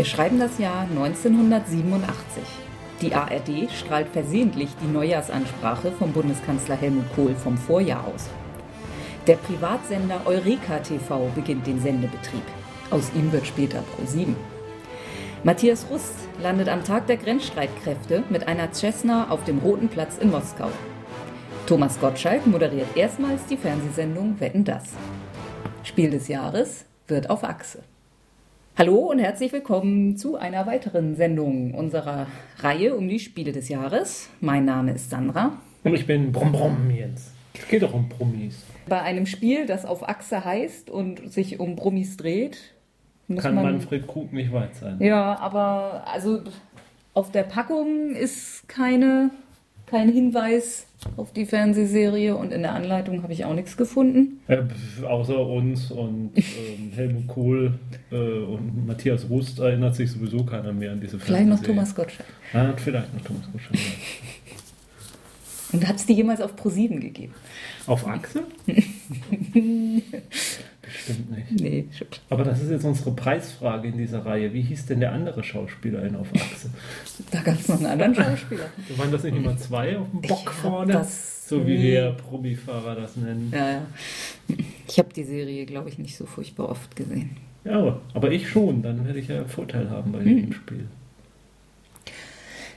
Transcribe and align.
Wir 0.00 0.06
schreiben 0.06 0.38
das 0.38 0.56
Jahr 0.56 0.86
1987. 0.88 2.42
Die 3.02 3.14
ARD 3.14 3.70
strahlt 3.70 4.08
versehentlich 4.08 4.70
die 4.82 4.90
Neujahrsansprache 4.90 5.92
vom 5.92 6.12
Bundeskanzler 6.12 6.74
Helmut 6.74 7.04
Kohl 7.14 7.34
vom 7.34 7.58
Vorjahr 7.58 8.06
aus. 8.06 8.30
Der 9.26 9.36
Privatsender 9.36 10.22
Eureka 10.24 10.78
TV 10.78 11.28
beginnt 11.34 11.66
den 11.66 11.82
Sendebetrieb. 11.82 12.40
Aus 12.90 13.12
ihm 13.14 13.30
wird 13.30 13.46
später 13.46 13.80
Pro7. 13.80 14.28
Matthias 15.44 15.84
Rust 15.90 16.14
landet 16.42 16.70
am 16.70 16.82
Tag 16.82 17.06
der 17.06 17.18
Grenzstreitkräfte 17.18 18.22
mit 18.30 18.48
einer 18.48 18.72
Cessna 18.72 19.28
auf 19.28 19.44
dem 19.44 19.58
Roten 19.58 19.88
Platz 19.88 20.16
in 20.18 20.30
Moskau. 20.30 20.70
Thomas 21.66 22.00
Gottschalk 22.00 22.46
moderiert 22.46 22.96
erstmals 22.96 23.44
die 23.44 23.58
Fernsehsendung 23.58 24.40
Wetten 24.40 24.64
das. 24.64 24.84
Spiel 25.82 26.08
des 26.08 26.28
Jahres 26.28 26.86
wird 27.06 27.28
auf 27.28 27.44
Achse. 27.44 27.80
Hallo 28.80 29.10
und 29.10 29.18
herzlich 29.18 29.52
willkommen 29.52 30.16
zu 30.16 30.38
einer 30.38 30.66
weiteren 30.66 31.14
Sendung 31.14 31.74
unserer 31.74 32.28
Reihe 32.60 32.96
um 32.96 33.08
die 33.08 33.18
Spiele 33.18 33.52
des 33.52 33.68
Jahres. 33.68 34.30
Mein 34.40 34.64
Name 34.64 34.92
ist 34.92 35.10
Sandra. 35.10 35.58
Und 35.84 35.92
ich 35.92 36.06
bin 36.06 36.32
Brom 36.32 36.50
Brom 36.50 36.90
Jens. 36.90 37.30
Es 37.52 37.68
geht 37.68 37.82
doch 37.82 37.92
um 37.92 38.08
Promis. 38.08 38.64
Bei 38.88 39.02
einem 39.02 39.26
Spiel, 39.26 39.66
das 39.66 39.84
auf 39.84 40.08
Achse 40.08 40.46
heißt 40.46 40.88
und 40.88 41.30
sich 41.30 41.60
um 41.60 41.76
Promis 41.76 42.16
dreht, 42.16 42.72
muss 43.28 43.42
Kann 43.42 43.54
man. 43.54 43.64
Manfred 43.64 44.08
Krug 44.08 44.32
nicht 44.32 44.50
weit 44.50 44.74
sein. 44.74 44.96
Ja, 44.98 45.38
aber 45.38 46.04
also 46.10 46.40
auf 47.12 47.30
der 47.30 47.42
Packung 47.42 48.14
ist 48.14 48.66
keine, 48.66 49.28
kein 49.90 50.08
Hinweis 50.10 50.86
auf 51.16 51.32
die 51.32 51.46
Fernsehserie 51.46 52.36
und 52.36 52.52
in 52.52 52.62
der 52.62 52.74
Anleitung 52.74 53.22
habe 53.22 53.32
ich 53.32 53.44
auch 53.44 53.54
nichts 53.54 53.76
gefunden. 53.76 54.40
Äh, 54.46 54.62
außer 55.04 55.38
uns 55.38 55.90
und 55.90 56.30
ähm, 56.36 56.92
Helmut 56.94 57.26
Kohl 57.26 57.74
äh, 58.12 58.16
und 58.16 58.86
Matthias 58.86 59.28
Rust 59.28 59.58
erinnert 59.58 59.96
sich 59.96 60.12
sowieso 60.12 60.44
keiner 60.44 60.72
mehr 60.72 60.92
an 60.92 61.00
diese 61.00 61.18
Vielleicht 61.18 61.48
noch. 61.48 61.60
Thomas 61.60 61.94
Gottschalk. 61.94 62.28
Ah, 62.52 62.72
vielleicht 62.76 63.12
noch 63.14 63.22
Thomas 63.22 63.50
Gottschalk. 63.52 63.78
Und 65.72 65.86
hat 65.86 65.96
es 65.96 66.06
die 66.06 66.14
jemals 66.14 66.40
auf 66.40 66.54
Pro7 66.54 66.98
gegeben? 67.00 67.34
Auf 67.86 68.06
Achse? 68.06 68.42
Bestimmt 70.92 71.30
nicht. 71.30 71.60
Nee, 71.60 71.82
klar. 71.94 72.08
Aber 72.30 72.44
das 72.44 72.60
ist 72.62 72.70
jetzt 72.70 72.84
unsere 72.84 73.12
Preisfrage 73.12 73.88
in 73.88 73.98
dieser 73.98 74.24
Reihe. 74.24 74.52
Wie 74.52 74.62
hieß 74.62 74.86
denn 74.86 75.00
der 75.00 75.12
andere 75.12 75.42
Schauspieler 75.44 76.02
in 76.04 76.16
Auf 76.16 76.28
Achse? 76.34 76.70
Da 77.30 77.40
gab 77.40 77.54
es 77.58 77.68
noch 77.68 77.76
einen 77.78 77.86
anderen 78.02 78.14
Schauspieler. 78.14 78.66
Waren 78.96 79.12
das 79.12 79.22
nicht 79.24 79.36
immer 79.36 79.56
zwei 79.56 79.96
auf 79.98 80.10
dem 80.10 80.20
Bock 80.22 80.50
vorne? 80.50 80.92
das 80.92 81.48
so 81.48 81.66
wie 81.66 81.76
nie- 81.78 81.82
wir 81.92 82.12
Profifahrer 82.12 82.94
das 82.96 83.16
nennen. 83.16 83.52
Ja, 83.54 83.70
ja. 83.72 83.82
Ich 84.88 84.98
habe 84.98 85.08
die 85.14 85.24
Serie, 85.24 85.66
glaube 85.66 85.88
ich, 85.88 85.98
nicht 85.98 86.16
so 86.16 86.26
furchtbar 86.26 86.68
oft 86.68 86.94
gesehen. 86.96 87.30
Ja, 87.64 87.98
aber 88.14 88.30
ich 88.32 88.48
schon. 88.48 88.82
Dann 88.82 89.04
werde 89.06 89.18
ich 89.18 89.28
ja 89.28 89.36
einen 89.38 89.48
Vorteil 89.48 89.90
haben 89.90 90.12
bei 90.12 90.20
Hm. 90.20 90.24
dem 90.42 90.52
Spiel. 90.52 90.86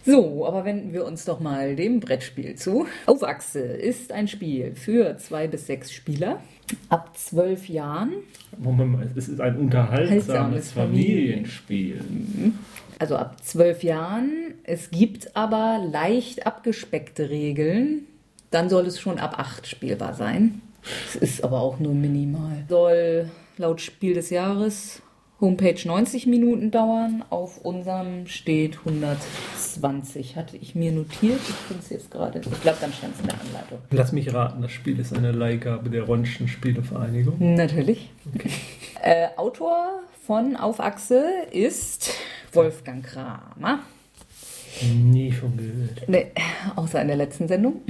So, 0.06 0.46
aber 0.46 0.66
wenden 0.66 0.92
wir 0.92 1.06
uns 1.06 1.24
doch 1.24 1.40
mal 1.40 1.76
dem 1.76 2.02
Brettspiel 2.02 2.56
zu. 2.56 2.88
Auf 3.06 3.24
Achse 3.24 3.60
ist 3.60 4.12
ein 4.12 4.28
Spiel 4.28 4.76
für 4.76 5.18
zwei 5.18 5.48
bis 5.48 5.68
sechs 5.68 5.94
Spieler 5.94 6.42
ab 6.90 7.18
zwölf 7.18 7.70
Jahren. 7.70 8.12
Moment 8.58 8.92
mal, 8.92 9.10
es 9.16 9.30
ist 9.30 9.40
ein 9.40 9.58
unterhaltsames 9.58 10.24
Unterhaltsames 10.24 10.72
Familienspiel. 10.72 12.02
Also 13.00 13.16
ab 13.16 13.42
zwölf 13.44 13.84
Jahren. 13.84 14.54
Es 14.64 14.92
gibt 14.92 15.36
aber 15.38 15.82
leicht 15.90 16.46
abgespeckte 16.46 17.30
Regeln. 17.30 18.06
Dann 18.52 18.70
soll 18.70 18.86
es 18.86 19.00
schon 19.00 19.20
ab 19.20 19.40
acht 19.40 19.68
spielbar 19.68 20.14
sein. 20.14 20.62
Es 21.08 21.16
ist 21.16 21.44
aber 21.44 21.62
auch 21.62 21.80
nur 21.80 21.94
minimal. 21.94 22.66
Soll 22.68 23.30
laut 23.58 23.80
Spiel 23.80 24.14
des 24.14 24.30
Jahres 24.30 25.02
Homepage 25.44 25.76
90 25.86 26.26
Minuten 26.26 26.72
dauern. 26.72 27.26
Auf 27.30 27.58
unserem 27.66 28.28
steht 28.28 28.78
120. 28.78 30.38
Hatte 30.38 30.56
ich 30.56 30.74
mir 30.74 30.94
notiert. 30.94 31.42
Ich 31.42 31.56
finde 31.68 31.84
es 31.84 31.90
jetzt 31.90 32.12
gerade. 32.12 32.40
Ich 32.40 32.62
glaube, 32.62 32.78
dann 32.80 32.94
stand 32.94 33.16
es 33.16 33.20
in 33.20 33.28
der 33.28 33.42
Anleitung. 33.42 33.80
Lass 33.92 34.14
mich 34.14 34.34
raten, 34.34 34.62
das 34.62 34.72
Spiel 34.72 34.98
ist 34.98 35.14
eine 35.14 35.34
Leihgabe 35.34 35.90
der 35.90 36.04
Ronschen 36.04 36.48
Spielevereinigung. 36.48 37.56
Natürlich. 37.56 38.10
Äh, 39.06 39.28
Autor 39.36 40.00
von 40.26 40.56
Auf 40.56 40.80
Achse 40.80 41.26
ist 41.52 42.14
Wolfgang 42.54 43.06
Kramer. 43.06 43.80
Nie 44.82 45.30
von 45.30 45.58
gehört. 45.58 46.08
Nee, 46.08 46.28
außer 46.78 47.02
in 47.02 47.10
der 47.10 47.18
letzten 47.18 47.50
Sendung. 47.50 47.82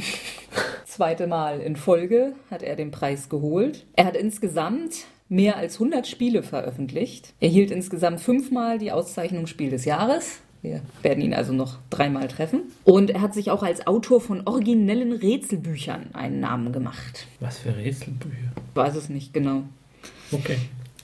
Zweite 0.86 1.28
Mal 1.28 1.60
in 1.60 1.76
Folge 1.76 2.34
hat 2.50 2.64
er 2.64 2.76
den 2.76 2.90
Preis 2.90 3.30
geholt. 3.30 3.86
Er 3.96 4.06
hat 4.06 4.16
insgesamt 4.16 5.06
mehr 5.34 5.58
als 5.58 5.76
100 5.76 6.08
Spiele 6.08 6.44
veröffentlicht. 6.44 7.34
Er 7.40 7.50
hielt 7.50 7.72
insgesamt 7.72 8.22
fünfmal 8.22 8.78
die 8.78 8.92
Auszeichnung 8.92 9.48
Spiel 9.48 9.72
des 9.72 9.86
Jahres. 9.86 10.42
Wir 10.62 10.82
werden 11.02 11.22
ihn 11.22 11.34
also 11.34 11.52
noch 11.52 11.80
dreimal 11.90 12.28
treffen. 12.30 12.62
Und 12.86 13.10
er 13.10 13.22
hat 13.22 13.34
sich 13.34 13.52
auch 13.52 13.64
als 13.64 13.86
Autor 13.86 14.22
von 14.22 14.44
originellen 14.46 15.12
Rätselbüchern 15.12 16.12
einen 16.14 16.40
Namen 16.40 16.72
gemacht. 16.72 17.28
Was 17.42 17.58
für 17.58 17.76
Rätselbücher. 17.76 18.54
Ich 18.56 18.76
weiß 18.76 18.96
es 18.96 19.10
nicht 19.10 19.34
genau. 19.34 19.64
Okay. 20.32 20.58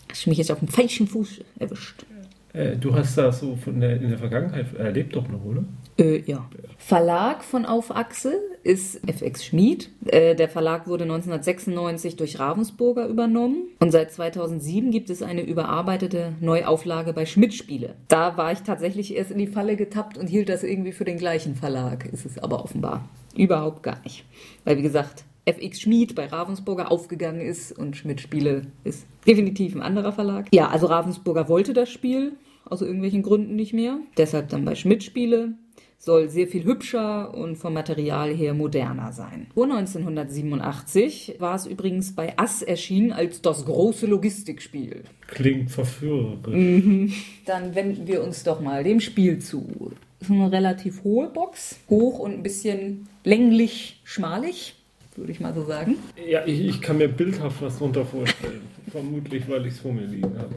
Hast 0.09 0.25
du 0.25 0.29
mich 0.29 0.37
jetzt 0.37 0.51
auf 0.51 0.59
dem 0.59 0.69
falschen 0.69 1.07
Fuß 1.07 1.41
erwischt? 1.59 2.05
Äh, 2.53 2.77
du 2.77 2.95
hast 2.95 3.17
das 3.17 3.41
so 3.41 3.55
von 3.57 3.79
der, 3.79 3.97
in 3.97 4.09
der 4.09 4.17
Vergangenheit 4.17 4.73
erlebt 4.75 5.15
doch 5.15 5.27
noch, 5.27 5.43
oder? 5.43 5.63
Äh, 5.99 6.23
ja. 6.25 6.49
Verlag 6.77 7.43
von 7.43 7.65
Auf 7.65 7.95
Achse 7.95 8.33
ist 8.63 9.07
FX 9.07 9.45
Schmid. 9.45 9.89
Äh, 10.05 10.35
der 10.35 10.49
Verlag 10.49 10.87
wurde 10.87 11.03
1996 11.03 12.15
durch 12.15 12.39
Ravensburger 12.39 13.07
übernommen 13.07 13.67
und 13.79 13.91
seit 13.91 14.11
2007 14.11 14.91
gibt 14.91 15.09
es 15.09 15.21
eine 15.21 15.41
überarbeitete 15.41 16.33
Neuauflage 16.39 17.13
bei 17.13 17.25
Schmidt 17.25 17.53
Spiele. 17.53 17.95
Da 18.07 18.37
war 18.37 18.51
ich 18.51 18.59
tatsächlich 18.59 19.15
erst 19.15 19.31
in 19.31 19.37
die 19.37 19.47
Falle 19.47 19.75
getappt 19.75 20.17
und 20.17 20.27
hielt 20.27 20.49
das 20.49 20.63
irgendwie 20.63 20.93
für 20.93 21.05
den 21.05 21.17
gleichen 21.17 21.55
Verlag. 21.55 22.05
Ist 22.05 22.25
es 22.25 22.37
aber 22.39 22.63
offenbar 22.63 23.07
überhaupt 23.35 23.83
gar 23.83 24.01
nicht. 24.03 24.25
Weil 24.63 24.77
wie 24.77 24.83
gesagt, 24.83 25.25
FX 25.45 25.81
Schmid 25.81 26.15
bei 26.15 26.27
Ravensburger 26.27 26.91
aufgegangen 26.91 27.41
ist 27.41 27.71
und 27.77 27.97
Schmidt 27.97 28.21
Spiele 28.21 28.63
ist 28.83 29.05
definitiv 29.27 29.75
ein 29.75 29.81
anderer 29.81 30.11
Verlag. 30.11 30.47
Ja, 30.53 30.69
also 30.69 30.87
Ravensburger 30.87 31.49
wollte 31.49 31.73
das 31.73 31.89
Spiel 31.89 32.33
aus 32.65 32.81
irgendwelchen 32.81 33.23
Gründen 33.23 33.55
nicht 33.55 33.73
mehr. 33.73 33.99
Deshalb 34.17 34.49
dann 34.49 34.65
bei 34.65 34.75
Schmidt 34.75 35.03
Spiele 35.03 35.53
soll 35.99 36.29
sehr 36.29 36.47
viel 36.47 36.63
hübscher 36.63 37.33
und 37.33 37.57
vom 37.57 37.73
Material 37.73 38.33
her 38.33 38.53
moderner 38.53 39.11
sein. 39.11 39.47
Vor 39.53 39.65
1987 39.65 41.35
war 41.39 41.55
es 41.55 41.65
übrigens 41.65 42.15
bei 42.15 42.37
Ass 42.37 42.61
erschienen 42.61 43.11
als 43.11 43.41
das 43.41 43.65
große 43.65 44.07
Logistikspiel. 44.07 45.03
Klingt 45.27 45.69
verführerisch. 45.69 47.13
Dann 47.45 47.75
wenden 47.75 48.07
wir 48.07 48.23
uns 48.23 48.43
doch 48.43 48.61
mal 48.61 48.83
dem 48.83 49.01
Spiel 49.01 49.39
zu. 49.39 49.91
Das 50.19 50.29
ist 50.29 50.33
eine 50.33 50.51
relativ 50.51 51.03
hohe 51.03 51.29
Box, 51.29 51.79
hoch 51.89 52.19
und 52.19 52.33
ein 52.33 52.43
bisschen 52.43 53.07
länglich, 53.25 53.99
schmalig, 54.05 54.75
würde 55.17 55.33
ich 55.33 55.41
mal 55.41 55.53
so 55.53 55.65
sagen. 55.65 55.97
Ja, 56.29 56.45
ich, 56.45 56.61
ich 56.65 56.81
kann 56.81 56.97
mir 56.97 57.09
bildhaft 57.09 57.61
was 57.61 57.77
drunter 57.77 58.05
vorstellen. 58.05 58.61
Vermutlich, 58.89 59.47
weil 59.49 59.65
ich 59.65 59.73
es 59.73 59.79
vor 59.79 59.91
mir 59.91 60.05
liegen 60.05 60.37
habe. 60.37 60.55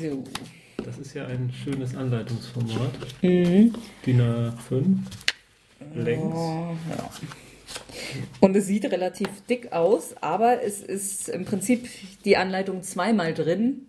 So. 0.00 0.22
Das 0.86 0.98
ist 0.98 1.14
ja 1.14 1.26
ein 1.26 1.52
schönes 1.64 1.96
Anleitungsformat. 1.96 2.92
Mhm. 3.20 3.74
DIN 4.06 4.20
A5. 4.20 4.84
Längs. 5.94 6.22
Oh, 6.34 6.76
ja. 6.88 7.10
Und 8.40 8.54
es 8.56 8.66
sieht 8.66 8.84
relativ 8.86 9.28
dick 9.50 9.72
aus, 9.72 10.14
aber 10.20 10.62
es 10.62 10.80
ist 10.80 11.28
im 11.28 11.44
Prinzip 11.44 11.88
die 12.24 12.36
Anleitung 12.36 12.82
zweimal 12.82 13.34
drin, 13.34 13.82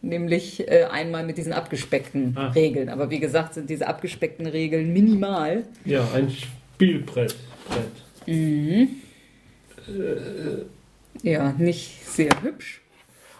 nämlich 0.00 0.66
äh, 0.68 0.84
einmal 0.90 1.24
mit 1.26 1.36
diesen 1.36 1.52
abgespeckten 1.52 2.36
Ah. 2.36 2.48
Regeln. 2.50 2.88
Aber 2.88 3.10
wie 3.10 3.20
gesagt, 3.20 3.54
sind 3.54 3.68
diese 3.68 3.86
abgespeckten 3.86 4.46
Regeln 4.46 4.92
minimal. 4.92 5.64
Ja, 5.84 6.08
ein 6.14 6.30
Spielbrett. 6.30 7.36
Brett. 7.68 8.26
Ja, 11.22 11.52
nicht 11.52 12.06
sehr 12.06 12.30
hübsch. 12.42 12.81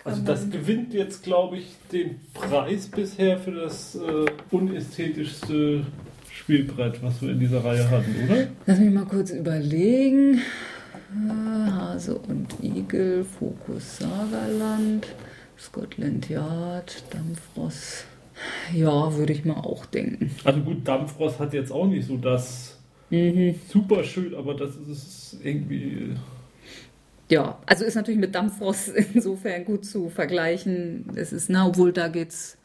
Also 0.05 0.23
das 0.23 0.51
gewinnt 0.51 0.95
jetzt, 0.95 1.23
glaube 1.23 1.59
ich, 1.59 1.77
den 1.93 2.21
Preis 2.35 2.89
bisher 2.89 3.39
für 3.39 3.53
das 3.53 3.95
äh, 3.95 4.27
unästhetischste 4.51 5.87
Spielbrett, 6.33 7.03
was 7.03 7.23
wir 7.23 7.31
in 7.31 7.39
dieser 7.39 7.65
Reihe 7.65 7.89
hatten, 7.89 8.15
oder? 8.25 8.49
Lass 8.67 8.79
mich 8.79 8.91
mal 8.91 9.05
kurz 9.05 9.31
überlegen. 9.31 10.39
Äh, 11.29 11.71
Hase 11.71 12.19
und 12.19 12.49
Igel, 12.63 13.25
Fokus 13.25 13.99
Sagerland, 13.99 15.07
Scotland 15.59 16.29
Yard, 16.29 17.05
Dampfross. 17.11 18.05
Ja, 18.75 19.15
würde 19.15 19.33
ich 19.33 19.45
mal 19.45 19.61
auch 19.61 19.87
denken. 19.87 20.31
Also 20.43 20.61
gut, 20.61 20.89
Dampfrost 20.89 21.39
hat 21.39 21.53
jetzt 21.55 21.71
auch 21.71 21.87
nicht 21.87 22.09
so 22.09 22.17
das 22.17 22.79
Mhm. 23.13 23.57
super 23.69 24.03
schön, 24.05 24.35
aber 24.35 24.55
das 24.55 24.71
ist 24.91 25.37
irgendwie... 25.45 26.15
Ja, 27.33 27.57
also 27.65 27.87
ist 27.87 27.95
natürlich 27.95 28.21
mit 28.21 28.35
Dampfrost 28.35 28.89
insofern 29.15 29.65
gut 29.65 29.87
zu 29.87 30.11
vergleichen. 30.11 31.07
Es 31.15 31.33
ist, 31.33 31.49
na, 31.49 31.67
obwohl 31.67 31.91
da 31.91 32.09
geht's, 32.09 32.59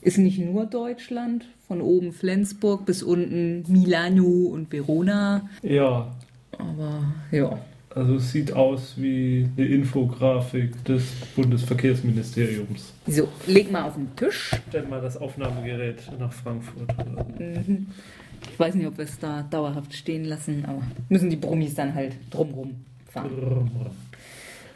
ist 0.00 0.16
nicht 0.16 0.38
nur 0.38 0.64
Deutschland, 0.64 1.44
von 1.68 1.82
oben 1.82 2.14
Flensburg 2.14 2.86
bis 2.86 3.02
unten 3.02 3.70
Milano 3.70 4.24
und 4.24 4.72
Verona. 4.72 5.50
Ja, 5.62 6.16
Aber 6.56 7.12
ja. 7.30 7.58
Also 7.94 8.14
es 8.14 8.32
sieht 8.32 8.54
aus 8.54 8.94
wie 8.96 9.50
eine 9.54 9.66
Infografik 9.66 10.82
des 10.86 11.02
Bundesverkehrsministeriums. 11.34 12.94
So, 13.06 13.28
leg 13.46 13.70
mal 13.70 13.82
auf 13.82 13.96
den 13.96 14.16
Tisch. 14.16 14.50
Stell 14.70 14.86
mal 14.86 15.02
das 15.02 15.18
Aufnahmegerät 15.18 16.10
nach 16.18 16.32
Frankfurt. 16.32 16.88
Mhm. 17.38 17.88
Ich 18.50 18.58
weiß 18.58 18.76
nicht, 18.76 18.86
ob 18.86 18.96
wir 18.96 19.04
es 19.04 19.18
da 19.18 19.42
dauerhaft 19.42 19.92
stehen 19.92 20.24
lassen, 20.24 20.64
aber 20.66 20.80
müssen 21.10 21.28
die 21.28 21.36
Brummis 21.36 21.74
dann 21.74 21.94
halt 21.94 22.14
drumrum 22.30 22.76
fahren. 23.22 23.70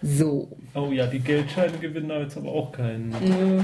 So. 0.03 0.49
Oh 0.75 0.91
ja, 0.93 1.07
die 1.07 1.19
Geldscheine 1.21 1.77
gewinnen 1.79 2.09
da 2.09 2.21
jetzt 2.21 2.37
aber 2.37 2.51
auch 2.51 2.73
keinen. 2.73 3.11
Nö. 3.11 3.63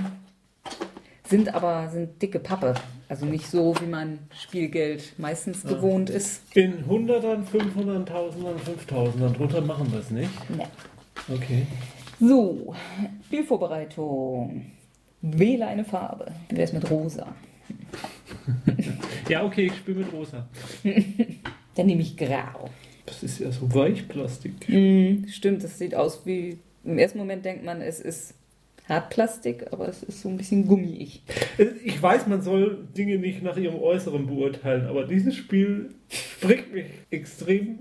Sind 1.29 1.53
aber 1.55 1.89
sind 1.89 2.21
dicke 2.23 2.39
Pappe. 2.39 2.75
Also 3.09 3.25
nicht 3.27 3.47
so, 3.47 3.75
wie 3.81 3.87
man 3.87 4.19
Spielgeld 4.39 5.19
meistens 5.19 5.63
Ja. 5.63 5.71
gewohnt 5.71 6.11
ist. 6.11 6.43
In 6.55 6.87
Hundertern, 6.87 7.45
500, 7.45 8.09
Tausendern, 8.09 8.57
5000ern 8.59 9.33
drunter 9.33 9.61
machen 9.61 9.91
wir 9.93 10.01
es 10.01 10.11
nicht. 10.11 10.31
Ne. 10.51 10.65
Okay. 11.33 11.67
So, 12.21 12.75
Spielvorbereitung. 13.27 14.67
Wähle 15.23 15.67
eine 15.67 15.85
Farbe. 15.85 16.27
Wie 16.49 16.57
wär's 16.57 16.73
mit 16.73 16.89
rosa? 16.91 17.27
Ja, 19.29 19.43
okay, 19.45 19.67
ich 19.67 19.75
spiele 19.75 19.99
mit 20.01 20.13
Rosa. 20.13 20.47
Dann 21.75 21.87
nehme 21.87 22.03
ich 22.03 22.17
grau. 22.17 22.71
Das 23.07 23.23
ist 23.23 23.39
ja 23.39 23.51
so 23.53 23.73
Weichplastik. 23.73 24.69
Mhm, 24.69 25.27
stimmt, 25.29 25.65
das 25.65 25.79
sieht 25.79 25.95
aus 25.95 26.23
wie. 26.25 26.59
Im 26.85 26.99
ersten 26.99 27.19
Moment 27.19 27.45
denkt 27.45 27.65
man, 27.65 27.81
es 27.81 28.01
ist 28.01 28.35
Hartplastik, 28.89 29.73
aber 29.73 29.89
es 29.89 30.03
ist 30.05 30.23
so 30.23 30.29
ein 30.29 30.37
bisschen 30.37 30.67
gummiig. 30.67 31.21
Ich 31.85 32.01
weiß, 32.01 32.27
man 32.29 32.43
soll 32.43 32.87
Dinge 32.97 33.19
nicht 33.19 33.43
nach 33.43 33.57
ihrem 33.57 33.81
Äußeren 33.81 34.27
beurteilen, 34.27 34.87
aber 34.87 35.05
dieses 35.05 35.35
Spiel 35.35 35.91
spricht 36.09 36.73
mich 36.73 36.87
extrem 37.11 37.79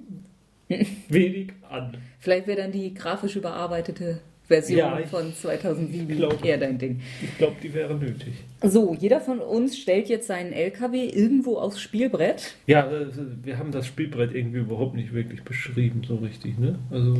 wenig 1.10 1.50
an. 1.70 1.98
Vielleicht 2.20 2.48
wäre 2.48 2.62
dann 2.62 2.72
die 2.72 2.94
grafisch 2.94 3.36
überarbeitete 3.36 4.22
Version 4.48 4.78
Ja, 4.78 4.98
von 5.10 5.34
2007 5.34 6.18
glaub- 6.18 6.44
eher 6.46 6.58
dein 6.58 6.78
Ding. 6.78 7.02
Ich 7.22 7.38
glaube, 7.38 7.56
die 7.64 7.74
wäre 7.74 7.96
nötig. 7.96 8.34
So, 8.62 8.96
jeder 9.00 9.20
von 9.20 9.40
uns 9.40 9.78
stellt 9.78 10.08
jetzt 10.08 10.28
seinen 10.28 10.54
LKW 10.54 11.06
irgendwo 11.10 11.58
aufs 11.58 11.82
Spielbrett. 11.82 12.56
Ja, 12.68 12.88
das- 12.88 13.18
wir 13.44 13.58
haben 13.58 13.72
das 13.72 13.88
Spielbrett 13.88 14.34
irgendwie 14.36 14.60
überhaupt 14.60 14.96
nicht 14.96 15.14
wirklich 15.14 15.44
beschrieben, 15.44 16.02
so 16.08 16.16
richtig, 16.18 16.60
ne? 16.60 16.78
Also, 16.92 17.18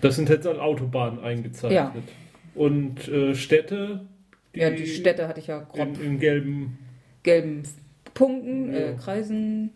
das 0.00 0.16
sind 0.16 0.28
jetzt 0.28 0.46
an 0.46 0.58
Autobahnen 0.60 1.20
eingezeichnet. 1.20 1.72
Ja. 1.72 1.94
Und 2.54 3.08
äh, 3.08 3.34
Städte, 3.34 4.00
die, 4.54 4.60
ja, 4.60 4.70
die 4.70 4.86
Städte 4.86 5.28
hatte 5.28 5.40
ich 5.40 5.46
ja 5.48 5.58
grob 5.60 5.78
in, 6.00 6.00
in 6.12 6.18
gelben 6.20 6.78
gelben 7.22 7.62
Punkten, 8.14 8.72
Ja. 8.72 8.78
äh, 8.78 8.94
Kreisen. 8.94 9.70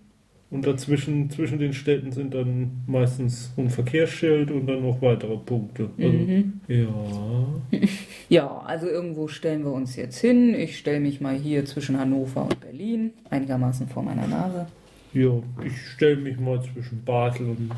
Und 0.52 0.66
dazwischen 0.66 1.31
zwischen 1.31 1.58
den 1.58 1.72
Städten 1.72 2.12
sind 2.12 2.34
dann 2.34 2.82
meistens 2.87 3.52
ein 3.56 3.70
Verkehrsschild 3.70 4.50
und 4.50 4.66
dann 4.66 4.82
noch 4.82 5.00
weitere 5.00 5.37
Punkte. 5.38 5.88
Also, 5.99 6.10
Mhm. 6.12 6.60
Ja. 6.69 7.78
Ja, 8.28 8.62
also 8.64 8.87
irgendwo 8.87 9.28
stellen 9.28 9.64
wir 9.64 9.72
uns 9.72 9.96
jetzt 9.96 10.19
hin. 10.19 10.54
Ich 10.54 10.78
stelle 10.78 11.00
mich 11.00 11.20
mal 11.20 11.34
hier 11.34 11.64
zwischen 11.66 11.99
Hannover 11.99 12.44
und 12.44 12.60
Berlin, 12.60 13.10
einigermaßen 13.28 13.88
vor 13.88 14.02
meiner 14.02 14.26
Nase. 14.26 14.66
Ja, 15.12 15.31
ich 15.64 15.76
stelle 15.94 16.16
mich 16.16 16.38
mal 16.38 16.62
zwischen 16.62 17.02
Basel 17.04 17.49
und, 17.50 17.70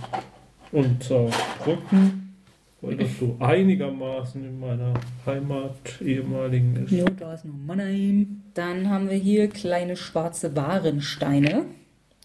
und 0.70 1.02
Saarbrücken, 1.02 2.34
weil 2.80 2.96
das 2.96 3.08
so 3.18 3.36
einigermaßen 3.40 4.44
in 4.44 4.60
meiner 4.60 4.94
Heimat 5.26 6.00
ehemaligen 6.04 6.76
ist. 6.84 6.92
Jo, 6.92 7.06
da 7.18 7.34
ist 7.34 7.44
noch 7.44 7.54
Mannheim. 7.66 8.42
Dann 8.54 8.88
haben 8.90 9.10
wir 9.10 9.16
hier 9.16 9.48
kleine 9.48 9.96
schwarze 9.96 10.54
Warensteine. 10.54 11.64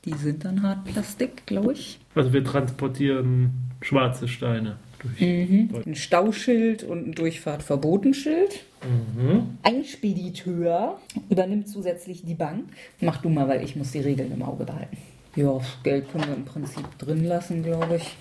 Die 0.05 0.13
sind 0.13 0.45
dann 0.45 0.63
Hartplastik, 0.63 1.45
glaube 1.45 1.73
ich. 1.73 1.99
Also 2.15 2.31
wir 2.33 2.43
transportieren 2.43 3.51
schwarze 3.81 4.27
Steine 4.27 4.77
durch. 4.99 5.19
Mhm. 5.21 5.69
Ein 5.85 5.95
Stauschild 5.95 6.83
und 6.83 7.07
ein 7.07 7.11
Durchfahrtverbotenschild. 7.13 8.63
Mhm. 8.83 9.57
Ein 9.63 9.83
Spediteur 9.83 10.99
übernimmt 11.29 11.67
zusätzlich 11.67 12.23
die 12.23 12.33
Bank. 12.35 12.65
Mach 13.01 13.17
du 13.21 13.29
mal, 13.29 13.47
weil 13.47 13.63
ich 13.63 13.75
muss 13.75 13.91
die 13.91 13.99
Regeln 13.99 14.31
im 14.31 14.41
Auge 14.41 14.65
behalten. 14.65 14.97
Ja, 15.35 15.59
Geld 15.83 16.11
können 16.11 16.25
wir 16.27 16.35
im 16.35 16.45
Prinzip 16.45 16.85
drin 16.97 17.23
lassen, 17.25 17.63
glaube 17.63 17.97
ich. 17.97 18.15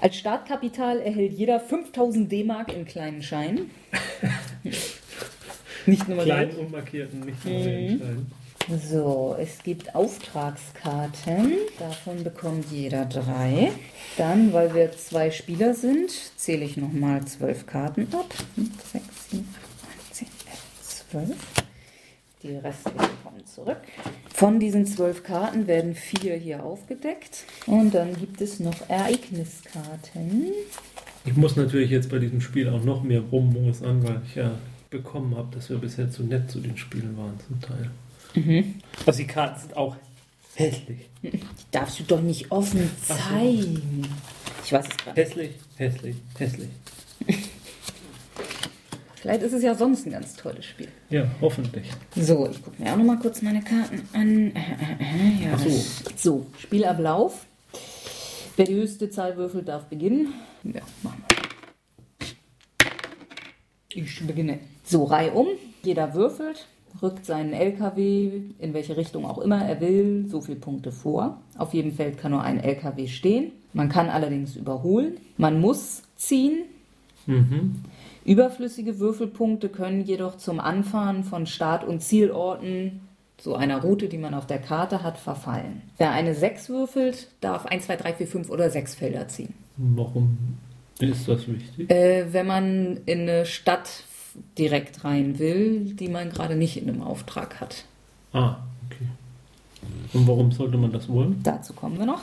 Als 0.00 0.16
Startkapital 0.16 0.98
erhält 1.00 1.32
jeder 1.34 1.60
5000 1.60 2.30
D-Mark 2.32 2.72
in 2.72 2.86
kleinen 2.86 3.22
Scheinen. 3.22 3.70
Nicht 5.86 6.08
nummeriert. 6.08 6.36
Kleinen 6.36 6.56
unmarkierten, 6.66 7.20
nicht 7.20 7.44
nur 7.44 7.54
Mhm. 7.54 7.62
Steinen. 7.96 8.32
So, 8.78 9.36
es 9.40 9.62
gibt 9.64 9.96
Auftragskarten. 9.96 11.54
Davon 11.78 12.22
bekommt 12.22 12.66
jeder 12.70 13.04
drei. 13.04 13.72
Dann, 14.16 14.52
weil 14.52 14.72
wir 14.74 14.92
zwei 14.92 15.32
Spieler 15.32 15.74
sind, 15.74 16.12
zähle 16.36 16.64
ich 16.64 16.76
nochmal 16.76 17.24
zwölf 17.24 17.66
Karten 17.66 18.06
ab. 18.12 18.32
5, 18.54 18.70
6, 18.92 19.30
7, 19.30 19.48
8, 19.56 19.62
9, 19.82 20.12
10, 20.12 20.28
11, 20.46 20.58
12. 21.10 21.36
Die 22.42 22.56
restlichen 22.56 22.98
kommen 23.24 23.44
zurück. 23.44 23.80
Von 24.32 24.60
diesen 24.60 24.86
zwölf 24.86 25.24
Karten 25.24 25.66
werden 25.66 25.96
vier 25.96 26.36
hier 26.36 26.62
aufgedeckt. 26.62 27.44
Und 27.66 27.92
dann 27.92 28.14
gibt 28.14 28.40
es 28.40 28.60
noch 28.60 28.88
Ereigniskarten. 28.88 30.52
Ich 31.24 31.36
muss 31.36 31.56
natürlich 31.56 31.90
jetzt 31.90 32.08
bei 32.08 32.18
diesem 32.18 32.40
Spiel 32.40 32.68
auch 32.68 32.84
noch 32.84 33.02
mehr 33.02 33.20
rummosern, 33.20 34.06
weil 34.06 34.22
ich 34.24 34.36
ja 34.36 34.52
bekommen 34.90 35.36
habe, 35.36 35.54
dass 35.56 35.70
wir 35.70 35.78
bisher 35.78 36.08
zu 36.08 36.22
nett 36.22 36.50
zu 36.50 36.60
den 36.60 36.76
Spielen 36.76 37.16
waren 37.16 37.38
zum 37.46 37.60
Teil. 37.60 37.90
Also 39.06 39.18
die 39.18 39.26
Karten 39.26 39.60
sind 39.60 39.76
auch 39.76 39.96
hässlich. 40.54 41.08
Die 41.22 41.40
darfst 41.70 42.00
du 42.00 42.04
doch 42.04 42.20
nicht 42.20 42.50
offen 42.50 42.90
zeigen. 43.06 44.06
Ich 44.64 44.72
weiß 44.72 44.86
es 44.88 44.96
gerade. 44.96 45.20
Hässlich, 45.20 45.50
hässlich, 45.76 46.16
hässlich. 46.38 46.68
Vielleicht 49.16 49.42
ist 49.42 49.52
es 49.52 49.62
ja 49.62 49.74
sonst 49.74 50.06
ein 50.06 50.12
ganz 50.12 50.34
tolles 50.34 50.64
Spiel. 50.64 50.88
Ja, 51.10 51.26
hoffentlich. 51.42 51.90
So, 52.16 52.48
ich 52.50 52.62
gucke 52.62 52.82
mir 52.82 52.90
auch 52.92 52.96
noch 52.96 53.04
mal 53.04 53.18
kurz 53.18 53.42
meine 53.42 53.62
Karten 53.62 54.08
an. 54.14 54.52
Ja, 55.42 55.58
so. 55.58 55.84
So, 56.16 56.46
Spielablauf. 56.58 57.44
Wer 58.56 58.64
die 58.64 58.74
höchste 58.74 59.10
Zahl 59.10 59.36
würfelt, 59.36 59.68
darf 59.68 59.84
beginnen. 59.86 60.32
Ja, 60.64 60.80
machen 61.02 61.22
wir. 61.28 61.36
Ich 63.92 64.26
beginne. 64.26 64.58
So, 64.84 65.04
Reihe 65.04 65.32
um. 65.32 65.48
Jeder 65.82 66.14
würfelt, 66.14 66.66
rückt 67.02 67.24
seinen 67.26 67.52
LKW 67.52 68.30
in 68.58 68.74
welche 68.74 68.96
Richtung 68.96 69.24
auch 69.24 69.38
immer 69.38 69.64
er 69.64 69.80
will, 69.80 70.26
so 70.28 70.40
viele 70.40 70.58
Punkte 70.58 70.92
vor. 70.92 71.40
Auf 71.58 71.74
jedem 71.74 71.92
Feld 71.92 72.18
kann 72.18 72.32
nur 72.32 72.42
ein 72.42 72.58
LKW 72.58 73.06
stehen. 73.06 73.52
Man 73.72 73.88
kann 73.88 74.08
allerdings 74.08 74.56
überholen. 74.56 75.18
Man 75.36 75.60
muss 75.60 76.02
ziehen. 76.16 76.64
Mhm. 77.26 77.76
Überflüssige 78.24 78.98
Würfelpunkte 78.98 79.68
können 79.68 80.02
jedoch 80.02 80.36
zum 80.36 80.60
Anfahren 80.60 81.24
von 81.24 81.46
Start- 81.46 81.84
und 81.84 82.00
Zielorten 82.00 83.00
so 83.40 83.54
einer 83.54 83.80
Route, 83.80 84.08
die 84.08 84.18
man 84.18 84.34
auf 84.34 84.46
der 84.46 84.58
Karte 84.58 85.02
hat, 85.02 85.16
verfallen. 85.18 85.82
Wer 85.96 86.12
eine 86.12 86.34
6 86.34 86.68
würfelt, 86.68 87.28
darf 87.40 87.64
1, 87.66 87.86
2, 87.86 87.96
3, 87.96 88.12
4, 88.14 88.26
5 88.26 88.50
oder 88.50 88.68
6 88.68 88.94
Felder 88.94 89.28
ziehen. 89.28 89.54
Warum 89.76 90.58
ist 90.98 91.26
das 91.26 91.48
wichtig? 91.48 91.90
Äh, 91.90 92.32
wenn 92.32 92.46
man 92.46 93.00
in 93.06 93.20
eine 93.20 93.46
Stadt 93.46 94.04
direkt 94.58 95.04
rein 95.04 95.38
will, 95.38 95.94
die 95.94 96.08
man 96.08 96.30
gerade 96.30 96.56
nicht 96.56 96.76
in 96.76 96.88
einem 96.88 97.02
Auftrag 97.02 97.60
hat. 97.60 97.84
Ah, 98.32 98.56
okay. 98.86 99.06
Und 100.12 100.26
warum 100.28 100.52
sollte 100.52 100.76
man 100.76 100.92
das 100.92 101.08
wollen? 101.08 101.40
Dazu 101.42 101.72
kommen 101.72 101.98
wir 101.98 102.06
noch. 102.06 102.20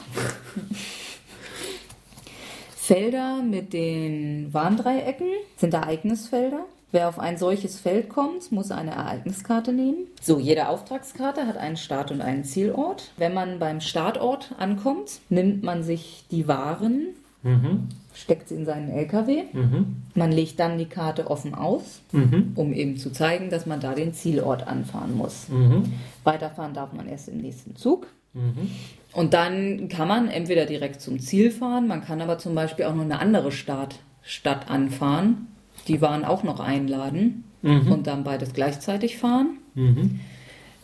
Felder 2.76 3.42
mit 3.44 3.74
den 3.74 4.54
Warndreiecken 4.54 5.28
sind 5.58 5.74
Ereignisfelder. 5.74 6.66
Wer 6.94 7.10
auf 7.10 7.20
ein 7.20 7.38
solches 7.38 7.78
Feld 7.80 8.08
kommt, 8.08 8.50
muss 8.54 8.72
eine 8.72 8.92
Ereigniskarte 8.92 9.74
nehmen. 9.74 10.08
So, 10.22 10.40
jede 10.40 10.70
Auftragskarte 10.70 11.46
hat 11.46 11.58
einen 11.58 11.76
Start- 11.76 12.12
und 12.12 12.22
einen 12.22 12.46
Zielort. 12.46 13.12
Wenn 13.18 13.34
man 13.34 13.60
beim 13.60 13.82
Startort 13.82 14.56
ankommt, 14.58 15.20
nimmt 15.30 15.64
man 15.64 15.84
sich 15.84 16.24
die 16.32 16.48
Waren, 16.48 17.08
Mhm. 17.44 17.90
Steckt 18.22 18.50
sie 18.50 18.56
in 18.56 18.66
seinen 18.66 18.90
LKW. 18.90 19.44
Mhm. 19.54 19.98
Man 20.16 20.32
legt 20.32 20.60
dann 20.60 20.78
die 20.78 20.86
Karte 20.86 21.30
offen 21.30 21.54
aus, 21.54 22.02
Mhm. 22.12 22.54
um 22.56 22.74
eben 22.74 22.98
zu 22.98 23.12
zeigen, 23.12 23.50
dass 23.50 23.66
man 23.66 23.80
da 23.80 23.94
den 23.94 24.14
Zielort 24.14 24.66
anfahren 24.68 25.16
muss. 25.16 25.48
Mhm. 25.50 25.94
Weiterfahren 26.24 26.74
darf 26.74 26.94
man 26.94 27.08
erst 27.08 27.30
im 27.30 27.38
nächsten 27.38 27.76
Zug. 27.76 28.08
Mhm. 28.34 28.72
Und 29.14 29.34
dann 29.34 29.88
kann 29.88 30.08
man 30.08 30.28
entweder 30.30 30.66
direkt 30.66 31.02
zum 31.02 31.20
Ziel 31.20 31.52
fahren, 31.52 31.88
man 31.88 32.04
kann 32.04 32.22
aber 32.22 32.38
zum 32.38 32.56
Beispiel 32.56 32.86
auch 32.86 32.96
noch 32.96 33.04
eine 33.04 33.20
andere 33.20 33.52
Stadt, 33.52 34.00
Stadt 34.24 34.70
anfahren, 34.70 35.48
die 35.88 36.02
Waren 36.02 36.26
auch 36.26 36.44
noch 36.44 36.60
einladen 36.60 37.44
Mhm. 37.62 37.92
und 37.92 38.08
dann 38.08 38.24
beides 38.24 38.54
gleichzeitig 38.54 39.18
fahren. 39.18 39.58
Mhm. 39.76 40.20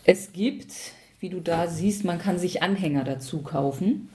Es 0.04 0.32
gibt, 0.32 0.72
wie 1.20 1.28
du 1.30 1.40
da 1.40 1.66
siehst, 1.66 2.04
man 2.04 2.18
kann 2.18 2.38
sich 2.38 2.62
Anhänger 2.62 3.04
dazu 3.04 3.42
kaufen. 3.42 4.08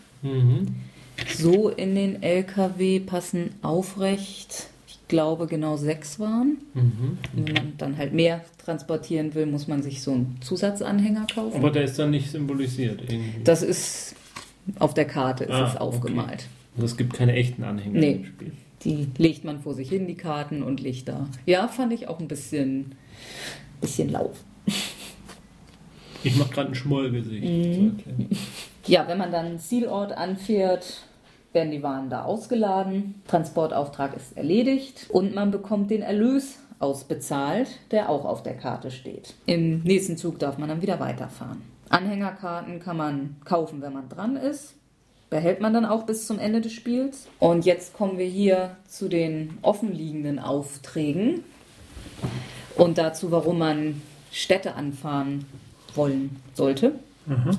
So 1.38 1.70
in 1.70 1.96
den 1.96 2.22
LKW 2.24 3.00
passen 3.00 3.52
aufrecht, 3.62 4.68
ich 4.88 5.00
glaube 5.08 5.48
genau 5.48 5.78
sechs 5.78 6.20
Waren. 6.20 6.58
Mhm. 6.74 7.18
Wenn 7.34 7.54
man 7.54 7.74
dann 7.78 7.98
halt 7.98 8.14
mehr 8.14 8.42
transportieren 8.64 9.34
will, 9.36 9.46
muss 9.46 9.68
man 9.68 9.82
sich 9.82 10.02
so 10.02 10.12
einen 10.12 10.38
Zusatzanhänger 10.42 11.28
kaufen. 11.34 11.56
Aber 11.58 11.72
der 11.72 11.84
ist 11.84 11.98
dann 11.98 12.12
nicht 12.12 12.30
symbolisiert 12.32 13.02
irgendwie. 13.02 13.44
Das 13.44 13.62
ist 13.64 14.16
auf 14.78 14.94
der 14.94 15.06
Karte, 15.06 15.46
ist 15.46 15.52
Ah, 15.52 15.68
es 15.74 15.78
aufgemalt. 15.78 16.46
Also 16.76 16.86
es 16.86 16.98
gibt 16.98 17.14
keine 17.14 17.34
echten 17.34 17.64
Anhänger 17.64 18.00
Nee. 18.00 18.12
im 18.12 18.26
Spiel. 18.26 18.52
Die 18.84 19.08
legt 19.18 19.44
man 19.44 19.60
vor 19.60 19.74
sich 19.74 19.90
hin, 19.90 20.08
die 20.08 20.16
Karten, 20.16 20.64
und 20.64 20.80
legt 20.80 21.10
da. 21.10 21.28
Ja, 21.46 21.68
fand 21.68 21.92
ich 21.92 22.08
auch 22.08 22.20
ein 22.20 22.28
bisschen, 22.30 22.94
bisschen 23.82 24.10
lau. 24.10 24.32
Ich 26.24 26.36
mache 26.36 26.50
gerade 26.54 26.70
ein 26.72 26.76
Schmollgesicht. 26.76 27.44
Mhm. 27.44 27.98
Ja, 28.88 29.08
wenn 29.08 29.18
man 29.18 29.32
dann 29.32 29.46
einen 29.48 29.60
Zielort 29.60 30.12
anfährt, 30.12 31.04
werden 31.54 31.72
die 31.72 31.84
Waren 31.84 32.10
da 32.10 32.24
ausgeladen, 32.24 33.22
Transportauftrag 33.28 34.16
ist 34.16 34.38
erledigt 34.38 35.08
und 35.10 35.34
man 35.34 35.52
bekommt 35.52 35.92
den 35.92 36.02
Erlös 36.02 36.60
ausbezahlt, 36.80 37.68
der 37.92 38.10
auch 38.10 38.26
auf 38.26 38.44
der 38.44 38.56
Karte 38.56 38.92
steht. 38.92 39.34
Im 39.46 39.82
nächsten 39.84 40.18
Zug 40.18 40.40
darf 40.40 40.58
man 40.58 40.70
dann 40.70 40.82
wieder 40.82 41.00
weiterfahren. 41.00 41.62
Anhängerkarten 41.90 42.80
kann 42.80 42.98
man 42.98 43.36
kaufen, 43.46 43.82
wenn 43.82 43.94
man 43.94 44.10
dran 44.10 44.36
ist. 44.36 44.76
Behält 45.30 45.62
man 45.62 45.74
dann 45.74 45.86
auch 45.86 46.04
bis 46.04 46.26
zum 46.26 46.40
Ende 46.40 46.62
des 46.62 46.74
Spiels. 46.74 47.28
Und 47.40 47.66
jetzt 47.66 47.94
kommen 47.94 48.18
wir 48.18 48.26
hier 48.26 48.78
zu 48.88 49.10
den 49.10 49.58
offenliegenden 49.62 50.40
Aufträgen 50.40 51.44
und 52.76 52.98
dazu, 52.98 53.32
warum 53.32 53.60
man 53.60 54.02
Städte 54.32 54.76
anfahren 54.76 55.46
wollen 55.96 56.38
sollte. 56.54 56.94
Aha. 57.30 57.52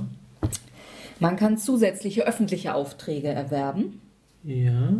Man 1.20 1.36
kann 1.36 1.58
zusätzliche 1.58 2.26
öffentliche 2.26 2.74
Aufträge 2.74 3.28
erwerben. 3.28 4.00
Ja. 4.42 4.94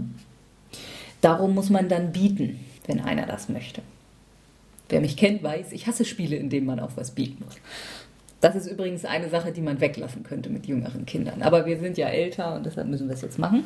Darum 1.21 1.55
muss 1.55 1.71
man 1.71 1.89
dann 1.89 2.12
bieten, 2.12 2.61
wenn 2.87 3.00
einer 3.00 3.27
das 3.27 3.49
möchte. 3.49 3.83
Wer 4.89 5.00
mich 5.00 5.17
kennt, 5.17 5.43
weiß, 5.43 5.73
ich 5.73 5.87
hasse 5.87 6.05
Spiele, 6.05 6.37
in 6.37 6.50
denen 6.50 6.67
man 6.67 6.81
auf 6.81 6.97
was 6.97 7.12
bieten 7.12 7.45
muss. 7.45 7.57
Das 8.41 8.57
ist 8.57 8.67
übrigens 8.67 9.05
eine 9.05 9.29
Sache, 9.29 9.53
die 9.53 9.61
man 9.61 9.81
weglassen 9.81 10.23
könnte 10.23 10.50
mit 10.50 10.67
jüngeren 10.67 11.07
Kindern. 11.07 11.43
Aber 11.43 11.67
wir 11.67 11.79
sind 11.79 11.99
ja 11.99 12.09
älter 12.09 12.55
und 12.55 12.65
deshalb 12.67 12.89
müssen 12.89 13.09
wir 13.09 13.15
es 13.15 13.23
jetzt 13.23 13.39
machen. 13.39 13.65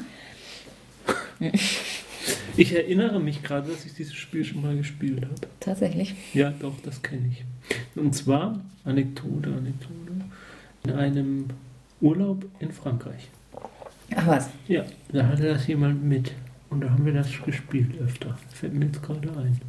Ich 2.56 2.72
erinnere 2.72 3.20
mich 3.20 3.42
gerade, 3.42 3.70
dass 3.70 3.84
ich 3.84 3.94
dieses 3.94 4.14
Spiel 4.14 4.44
schon 4.44 4.62
mal 4.62 4.76
gespielt 4.76 5.24
habe. 5.24 5.34
Tatsächlich. 5.60 6.14
Ja, 6.32 6.52
doch, 6.58 6.74
das 6.82 7.02
kenne 7.02 7.30
ich. 7.32 7.44
Und 7.96 8.14
zwar, 8.14 8.60
Anekdote, 8.84 9.50
Anekdote, 9.50 10.12
in 10.84 10.92
einem 10.92 11.46
Urlaub 12.04 12.44
in 12.60 12.70
Frankreich. 12.70 13.28
Ach 14.14 14.26
was. 14.26 14.50
Ja, 14.68 14.84
da 15.10 15.26
hatte 15.26 15.44
das 15.48 15.66
jemand 15.66 16.04
mit. 16.04 16.32
Und 16.70 16.82
da 16.82 16.90
haben 16.90 17.04
wir 17.06 17.12
das 17.14 17.28
gespielt 17.44 17.98
öfter. 18.00 18.36
Fällt 18.52 18.74
mir 18.74 18.86
jetzt 18.86 19.02
gerade 19.02 19.28
ein. 19.30 19.60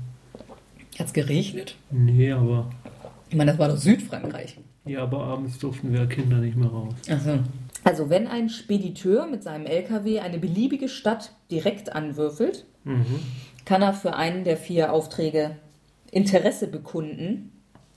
Hat 1.00 1.08
es 1.08 1.14
geregnet? 1.14 1.76
Nee, 1.92 2.32
aber, 2.32 2.70
Ich 3.30 3.36
meine, 3.36 3.52
das 3.52 3.60
war 3.60 3.70
doch 3.70 3.78
Südfrankreich. 3.78 4.58
ja, 4.86 5.04
aber 5.04 5.24
abends 5.24 5.58
durften 5.60 5.94
wir 5.94 6.06
Kinder 6.08 6.38
nicht 6.38 6.58
mehr 6.58 6.68
raus. 6.70 6.94
Achso. 7.10 7.40
Also, 7.84 8.10
wenn 8.10 8.28
ein 8.28 8.50
Spediteur 8.50 9.28
mit 9.28 9.44
seinem 9.44 9.66
LKW 9.66 10.20
eine 10.20 10.40
beliebige 10.40 10.90
Stadt 10.90 11.32
direkt 11.52 11.94
anwürfelt, 11.94 12.66
Mhm. 12.84 13.20
kann 13.66 13.82
er 13.82 13.94
für 13.94 14.16
einen 14.16 14.44
der 14.44 14.58
vier 14.58 14.92
Aufträge 14.94 15.56
Interesse 16.12 16.68
bekunden 16.68 17.52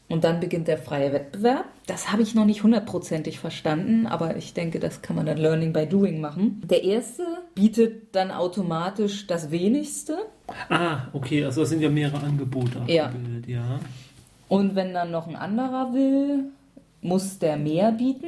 und 0.08 0.24
dann 0.24 0.40
beginnt 0.40 0.68
der 0.68 0.78
freie 0.78 1.12
Wettbewerb. 1.12 1.64
Das 1.86 2.10
habe 2.12 2.22
ich 2.22 2.34
noch 2.34 2.44
nicht 2.46 2.62
hundertprozentig 2.62 3.38
verstanden, 3.38 4.06
aber 4.06 4.36
ich 4.36 4.54
denke, 4.54 4.78
das 4.80 5.02
kann 5.02 5.16
man 5.16 5.26
dann 5.26 5.38
Learning 5.38 5.72
by 5.72 5.86
Doing 5.86 6.20
machen. 6.20 6.62
Der 6.68 6.82
erste 6.84 7.24
bietet 7.54 8.14
dann 8.14 8.30
automatisch 8.30 9.26
das 9.26 9.50
wenigste 9.50 10.16
Ah, 10.70 11.08
okay, 11.12 11.44
also 11.44 11.60
das 11.60 11.70
sind 11.70 11.82
ja 11.82 11.90
mehrere 11.90 12.20
Angebote 12.24 12.80
Ja. 12.86 13.06
abgebildet, 13.06 13.48
ja. 13.48 13.80
und 14.48 14.74
wenn 14.74 14.94
dann 14.94 15.10
noch 15.10 15.26
ein 15.26 15.36
anderer 15.36 15.92
will, 15.92 16.44
muss 17.02 17.38
der 17.38 17.56
mehr 17.58 17.92
bieten. 17.92 18.26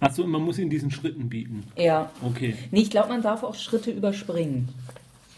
Achso, 0.00 0.26
man 0.26 0.42
muss 0.42 0.58
in 0.58 0.68
diesen 0.68 0.90
Schritten 0.90 1.30
bieten. 1.30 1.64
Ja. 1.78 2.10
Okay. 2.22 2.54
Nee, 2.72 2.82
ich 2.82 2.90
glaube, 2.90 3.08
man 3.08 3.22
darf 3.22 3.42
auch 3.42 3.54
Schritte 3.54 3.90
überspringen. 3.90 4.68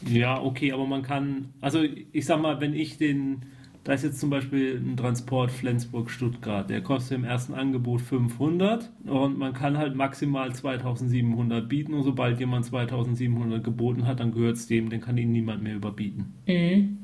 Ja, 0.04 0.42
okay, 0.42 0.72
aber 0.72 0.86
man 0.86 1.02
kann, 1.02 1.50
also 1.60 1.82
ich 2.12 2.26
sag 2.26 2.40
mal, 2.42 2.60
wenn 2.60 2.74
ich 2.74 2.98
den, 2.98 3.42
da 3.86 3.92
ist 3.92 4.02
jetzt 4.02 4.18
zum 4.18 4.30
Beispiel 4.30 4.82
ein 4.84 4.96
Transport 4.96 5.52
Flensburg-Stuttgart, 5.52 6.68
der 6.68 6.80
kostet 6.80 7.18
im 7.18 7.24
ersten 7.24 7.54
Angebot 7.54 8.00
500 8.00 8.90
und 9.06 9.38
man 9.38 9.52
kann 9.54 9.78
halt 9.78 9.94
maximal 9.94 10.52
2700 10.52 11.68
bieten 11.68 11.94
und 11.94 12.02
sobald 12.02 12.40
jemand 12.40 12.64
2700 12.64 13.62
geboten 13.62 14.04
hat, 14.04 14.18
dann 14.18 14.32
gehört 14.32 14.56
es 14.56 14.66
dem, 14.66 14.90
dann 14.90 15.00
kann 15.00 15.16
ihn 15.16 15.30
niemand 15.30 15.62
mehr 15.62 15.76
überbieten. 15.76 16.34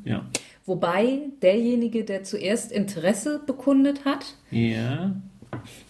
Ja. 0.05 0.27
Wobei 0.67 1.21
derjenige, 1.41 2.03
der 2.03 2.25
zuerst 2.25 2.73
Interesse 2.73 3.41
bekundet 3.47 4.05
hat, 4.05 4.35
Ja. 4.51 5.15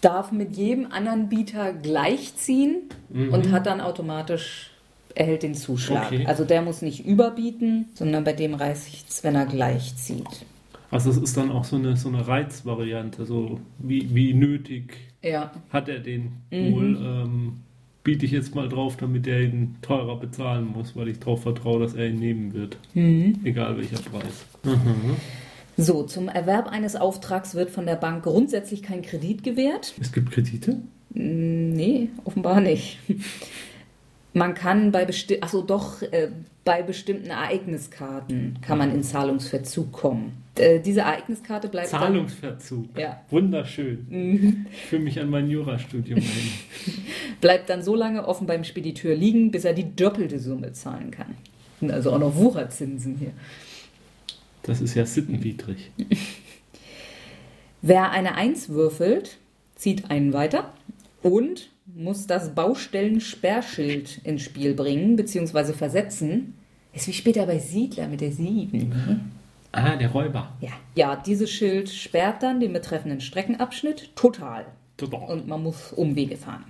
darf 0.01 0.31
mit 0.31 0.55
jedem 0.55 0.91
anderen 0.91 1.27
Bieter 1.27 1.73
gleichziehen 1.73 2.83
und 3.09 3.51
hat 3.51 3.65
dann 3.65 3.81
automatisch 3.81 4.69
erhält 5.15 5.41
den 5.41 5.55
Zuschlag. 5.55 6.05
Okay. 6.11 6.25
Also 6.27 6.45
der 6.45 6.61
muss 6.61 6.83
nicht 6.83 7.03
überbieten, 7.03 7.85
sondern 7.95 8.23
bei 8.23 8.33
dem 8.33 8.53
reicht's, 8.53 9.23
wenn 9.23 9.33
er 9.33 9.47
gleichzieht. 9.47 10.45
Also 10.93 11.09
es 11.09 11.17
ist 11.17 11.35
dann 11.37 11.51
auch 11.51 11.63
so 11.63 11.75
eine, 11.75 11.97
so 11.97 12.09
eine 12.09 12.27
Reizvariante, 12.27 13.25
so 13.25 13.59
wie, 13.79 14.13
wie 14.13 14.33
nötig 14.33 14.95
Ja. 15.23 15.51
hat 15.71 15.89
er 15.89 15.99
den 15.99 16.31
wohl, 16.51 16.97
ähm, 17.01 17.53
biete 18.03 18.25
ich 18.25 18.31
jetzt 18.31 18.53
mal 18.53 18.69
drauf, 18.69 18.97
damit 18.97 19.25
er 19.27 19.41
ihn 19.41 19.75
teurer 19.81 20.17
bezahlen 20.19 20.65
muss, 20.67 20.95
weil 20.95 21.07
ich 21.07 21.19
darauf 21.19 21.41
vertraue, 21.43 21.79
dass 21.79 21.93
er 21.95 22.07
ihn 22.09 22.19
nehmen 22.19 22.53
wird. 22.53 22.77
Egal 22.93 23.77
welcher 23.77 23.97
Preis. 24.01 24.45
Mhm. 24.63 25.15
So, 25.77 26.03
zum 26.03 26.27
Erwerb 26.27 26.67
eines 26.67 26.95
Auftrags 26.95 27.55
wird 27.55 27.71
von 27.71 27.85
der 27.87 27.95
Bank 27.95 28.23
grundsätzlich 28.23 28.83
kein 28.83 29.01
Kredit 29.01 29.43
gewährt. 29.43 29.95
Es 29.99 30.11
gibt 30.11 30.29
Kredite? 30.31 30.77
Nee, 31.09 32.09
offenbar 32.25 32.61
nicht. 32.61 32.99
Man 34.33 34.55
kann 34.55 34.91
bei 34.91 35.05
besti 35.05 35.39
Achso, 35.41 35.61
doch, 35.61 36.01
äh, 36.01 36.29
bei 36.65 36.81
bestimmten 36.81 37.29
Ereigniskarten 37.29 38.59
kann 38.61 38.77
man 38.77 38.91
in 38.91 39.03
Zahlungsverzug 39.03 39.91
kommen. 39.91 40.43
Äh, 40.55 40.79
diese 40.79 41.01
Ereigniskarte 41.01 41.67
bleibt 41.67 41.89
Zahlungsverzug. 41.89 42.93
dann, 42.93 43.01
ja, 43.01 43.21
Wunderschön. 43.29 44.67
Ich 44.71 44.85
fühle 44.85 45.03
mich 45.03 45.19
an 45.19 45.29
mein 45.29 45.49
Jurastudium 45.49 46.19
ein. 46.19 46.51
bleibt 47.41 47.69
dann 47.69 47.83
so 47.83 47.95
lange 47.95 48.27
offen 48.27 48.47
beim 48.47 48.63
Spediteur 48.63 49.15
liegen, 49.15 49.51
bis 49.51 49.65
er 49.65 49.73
die 49.73 49.95
doppelte 49.95 50.39
Summe 50.39 50.71
zahlen 50.73 51.11
kann. 51.11 51.35
Also 51.91 52.11
auch 52.11 52.19
noch 52.19 52.35
Wucherzinsen 52.35 53.17
hier. 53.17 53.31
Das 54.63 54.79
ist 54.79 54.95
ja 54.95 55.05
sittenwidrig. 55.05 55.91
Wer 57.81 58.11
eine 58.11 58.35
Eins 58.35 58.69
würfelt, 58.69 59.37
zieht 59.75 60.09
einen 60.09 60.31
weiter 60.31 60.71
und 61.21 61.69
muss 61.85 62.27
das 62.27 62.55
Baustellen-Sperrschild 62.55 64.19
ins 64.23 64.41
Spiel 64.41 64.73
bringen 64.73 65.15
bzw. 65.15 65.73
versetzen. 65.73 66.55
Ist 66.93 67.07
wie 67.07 67.13
später 67.13 67.45
bei 67.45 67.59
Siedler 67.59 68.07
mit 68.07 68.21
der 68.21 68.31
7. 68.31 68.89
Ne? 68.89 69.19
Ah, 69.71 69.95
der 69.95 70.11
Räuber. 70.11 70.51
Ja. 70.61 70.69
ja, 70.95 71.15
dieses 71.15 71.49
Schild 71.49 71.89
sperrt 71.89 72.43
dann 72.43 72.59
den 72.59 72.73
betreffenden 72.73 73.21
Streckenabschnitt 73.21 74.15
total 74.15 74.65
Total. 74.97 75.27
und 75.27 75.47
man 75.47 75.63
muss 75.63 75.91
Umwege 75.91 76.37
fahren. 76.37 76.63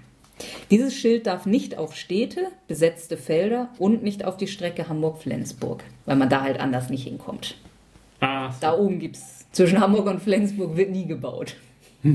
Dieses 0.72 0.96
Schild 0.96 1.28
darf 1.28 1.46
nicht 1.46 1.78
auf 1.78 1.96
Städte, 1.96 2.48
besetzte 2.68 3.18
Felder 3.18 3.70
und 3.78 4.04
nicht 4.04 4.26
auf 4.26 4.38
die 4.38 4.48
Strecke 4.48 4.88
Hamburg-Flensburg, 4.88 5.84
weil 6.06 6.16
man 6.16 6.30
da 6.30 6.42
halt 6.42 6.60
anders 6.60 6.90
nicht 6.90 7.04
hinkommt. 7.04 7.56
Ah, 8.20 8.52
so. 8.52 8.58
Da 8.62 8.78
oben 8.78 9.00
gibt's 9.00 9.46
zwischen 9.52 9.80
Hamburg 9.80 10.08
und 10.08 10.22
Flensburg 10.22 10.78
wird 10.78 10.92
nie 10.92 11.06
gebaut. 11.06 11.58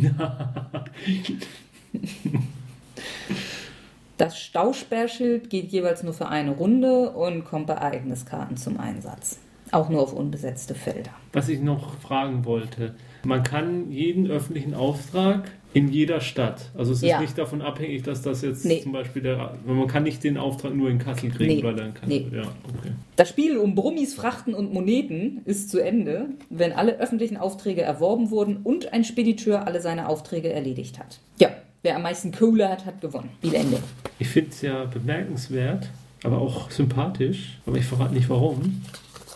Das 4.16 4.38
Stausperrschild 4.38 5.48
geht 5.48 5.70
jeweils 5.70 6.02
nur 6.02 6.12
für 6.12 6.28
eine 6.28 6.50
Runde 6.50 7.10
und 7.10 7.44
kommt 7.44 7.68
bei 7.68 7.74
Ereigniskarten 7.74 8.56
zum 8.56 8.80
Einsatz. 8.80 9.38
Auch 9.70 9.90
nur 9.90 10.00
auf 10.02 10.12
unbesetzte 10.12 10.74
Felder. 10.74 11.10
Was 11.32 11.48
ich 11.48 11.60
noch 11.60 11.98
fragen 12.00 12.44
wollte. 12.44 12.94
Man 13.24 13.42
kann 13.42 13.90
jeden 13.90 14.28
öffentlichen 14.30 14.72
Auftrag 14.74 15.50
in 15.74 15.88
jeder 15.88 16.20
Stadt. 16.22 16.70
Also 16.76 16.92
es 16.92 17.02
ist 17.02 17.08
Ja. 17.08 17.20
nicht 17.20 17.36
davon 17.36 17.60
abhängig, 17.60 18.02
dass 18.02 18.22
das 18.22 18.40
jetzt 18.42 18.64
Nee. 18.64 18.80
zum 18.82 18.92
Beispiel 18.92 19.20
der. 19.20 19.54
Man 19.66 19.86
kann 19.86 20.04
nicht 20.04 20.24
den 20.24 20.38
Auftrag 20.38 20.74
nur 20.74 20.88
in 20.88 20.98
Kassel 20.98 21.30
kriegen, 21.30 21.56
Nee. 21.56 21.62
weil 21.62 21.78
er 21.78 21.86
in 21.88 21.94
Kassel. 21.94 22.08
Nee. 22.08 22.26
Ja, 22.32 22.42
okay. 22.42 22.92
Das 23.16 23.28
Spiel 23.28 23.58
um 23.58 23.74
Brummis, 23.74 24.14
Frachten 24.14 24.54
und 24.54 24.72
Moneten 24.72 25.42
ist 25.44 25.68
zu 25.70 25.78
Ende, 25.80 26.30
wenn 26.48 26.72
alle 26.72 26.98
öffentlichen 26.98 27.36
Aufträge 27.36 27.82
erworben 27.82 28.30
wurden 28.30 28.56
und 28.64 28.92
ein 28.94 29.04
Spediteur 29.04 29.66
alle 29.66 29.82
seine 29.82 30.08
Aufträge 30.08 30.50
erledigt 30.50 30.98
hat. 30.98 31.20
Ja, 31.38 31.50
wer 31.82 31.96
am 31.96 32.02
meisten 32.02 32.32
Kohle 32.32 32.68
hat, 32.68 32.84
hat 32.86 33.00
gewonnen. 33.00 33.30
Spielende. 33.38 33.78
Ich 34.18 34.28
finde 34.28 34.50
es 34.50 34.62
ja 34.62 34.84
bemerkenswert, 34.84 35.88
aber 36.24 36.38
auch 36.38 36.70
sympathisch, 36.70 37.58
aber 37.66 37.76
ich 37.78 37.84
verrate 37.84 38.14
nicht 38.14 38.28
warum, 38.28 38.82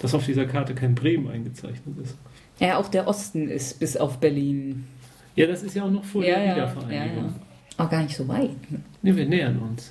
dass 0.00 0.14
auf 0.14 0.25
dieser 0.26 0.46
Karte 0.46 0.75
kein 0.75 0.94
Bremen 0.94 1.28
eingezeichnet 1.28 1.96
ist. 2.02 2.16
Ja, 2.58 2.78
auch 2.78 2.88
der 2.88 3.08
Osten 3.08 3.49
ist 3.49 3.78
bis 3.80 3.96
auf 3.96 4.18
Berlin. 4.18 4.87
Ja, 5.34 5.46
das 5.46 5.62
ist 5.62 5.75
ja 5.75 5.84
auch 5.84 5.90
noch 5.90 6.04
vor 6.04 6.22
Ja, 6.25 6.37
der 6.37 6.44
ja, 6.46 6.54
Wiedervereinigung. 6.56 7.25
ja. 7.25 7.84
Auch 7.84 7.88
gar 7.90 8.02
nicht 8.02 8.16
so 8.16 8.28
weit. 8.28 8.50
Ne? 8.70 8.80
Ne, 9.02 9.16
wir 9.16 9.26
nähern 9.26 9.58
uns. 9.58 9.90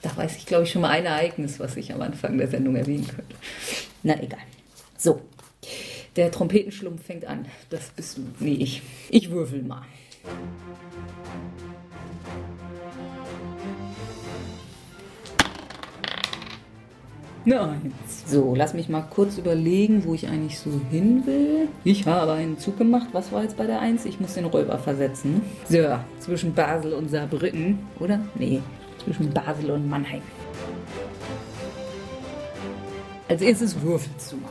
Da 0.00 0.16
weiß 0.16 0.36
ich, 0.36 0.46
glaube 0.46 0.64
ich, 0.64 0.70
schon 0.70 0.82
mal 0.82 0.90
ein 0.90 1.04
Ereignis, 1.04 1.60
was 1.60 1.76
ich 1.76 1.92
am 1.92 2.00
Anfang 2.00 2.38
der 2.38 2.48
Sendung 2.48 2.76
erwähnen 2.76 3.06
könnte. 3.06 3.34
Na 4.02 4.20
egal. 4.22 4.38
So. 4.96 5.20
Der 6.16 6.30
Trompetenschlumpf 6.30 7.04
fängt 7.04 7.26
an. 7.26 7.44
Das 7.68 7.90
bist 7.90 8.16
du. 8.16 8.22
Nee, 8.40 8.54
ich. 8.54 8.82
Ich 9.10 9.30
würfel 9.30 9.62
mal. 9.62 9.82
Eine 17.44 17.60
Eins. 17.60 18.24
So, 18.26 18.54
lass 18.54 18.74
mich 18.74 18.88
mal 18.88 19.02
kurz 19.02 19.38
überlegen, 19.38 20.04
wo 20.04 20.14
ich 20.14 20.28
eigentlich 20.28 20.58
so 20.58 20.70
hin 20.90 21.26
will. 21.26 21.68
Ich 21.84 22.06
habe 22.06 22.32
einen 22.32 22.58
Zug 22.58 22.76
gemacht. 22.76 23.08
Was 23.12 23.32
war 23.32 23.42
jetzt 23.42 23.56
bei 23.56 23.66
der 23.66 23.80
Eins? 23.80 24.04
Ich 24.04 24.20
muss 24.20 24.34
den 24.34 24.44
Räuber 24.44 24.78
versetzen. 24.78 25.42
So, 25.68 25.98
zwischen 26.18 26.52
Basel 26.52 26.92
und 26.92 27.08
Saarbrücken, 27.08 27.78
oder? 28.00 28.20
Nee, 28.34 28.60
zwischen 29.02 29.32
Basel 29.32 29.70
und 29.70 29.88
Mannheim. 29.88 30.22
Als 33.28 33.42
erstes 33.42 33.80
würfelst 33.80 34.32
du 34.32 34.36
mal. 34.36 34.50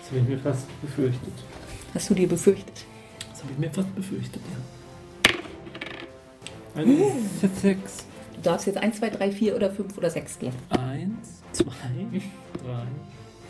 Das 0.00 0.10
habe 0.10 0.20
ich 0.20 0.28
mir 0.28 0.38
fast 0.38 0.80
befürchtet. 0.80 1.32
Hast 1.94 2.10
du 2.10 2.14
dir 2.14 2.28
befürchtet? 2.28 2.84
Das 3.30 3.42
habe 3.42 3.52
ich 3.52 3.58
mir 3.58 3.70
fast 3.70 3.94
befürchtet, 3.94 4.42
ja. 6.74 6.80
Eine 6.80 6.92
uh. 6.92 7.12
6. 7.40 8.06
Du 8.34 8.40
darfst 8.42 8.66
jetzt 8.66 8.78
1, 8.78 8.98
2, 8.98 9.10
3, 9.10 9.32
4 9.32 9.56
oder 9.56 9.70
5 9.70 9.96
oder 9.96 10.10
6 10.10 10.38
gehen. 10.38 10.52
1, 10.70 11.42
2, 11.56 11.64
3, 11.64 11.72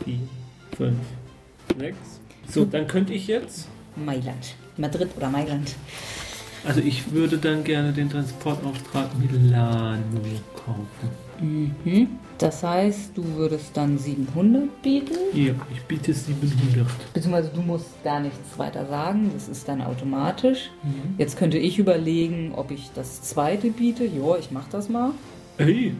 4, 0.05 0.15
5, 0.77 0.95
6. 1.77 1.97
So, 2.49 2.63
dann 2.63 2.87
könnte 2.87 3.13
ich 3.13 3.27
jetzt. 3.27 3.67
Mailand. 3.97 4.55
Madrid 4.77 5.09
oder 5.17 5.29
Mailand. 5.29 5.75
Also 6.65 6.79
ich 6.81 7.11
würde 7.11 7.37
dann 7.37 7.63
gerne 7.63 7.91
den 7.91 8.09
Transportauftrag 8.09 9.09
Milano 9.19 10.21
kaufen. 10.55 11.09
Mhm. 11.41 12.07
Das 12.37 12.63
heißt, 12.63 13.11
du 13.15 13.23
würdest 13.35 13.75
dann 13.75 13.97
700 13.97 14.81
bieten? 14.81 15.15
Ja, 15.33 15.53
ich 15.73 15.81
biete 15.83 16.13
700. 16.13 16.87
Beziehungsweise 17.13 17.49
du 17.53 17.61
musst 17.61 18.01
gar 18.03 18.19
nichts 18.19 18.57
weiter 18.57 18.85
sagen, 18.85 19.31
das 19.33 19.49
ist 19.49 19.67
dann 19.67 19.81
automatisch. 19.81 20.69
Mhm. 20.83 21.15
Jetzt 21.17 21.37
könnte 21.37 21.57
ich 21.57 21.77
überlegen, 21.77 22.53
ob 22.55 22.71
ich 22.71 22.89
das 22.95 23.21
zweite 23.21 23.69
biete. 23.69 24.05
Ja, 24.05 24.37
ich 24.37 24.51
mach 24.51 24.67
das 24.69 24.87
mal. 24.87 25.11
Ey, 25.57 25.93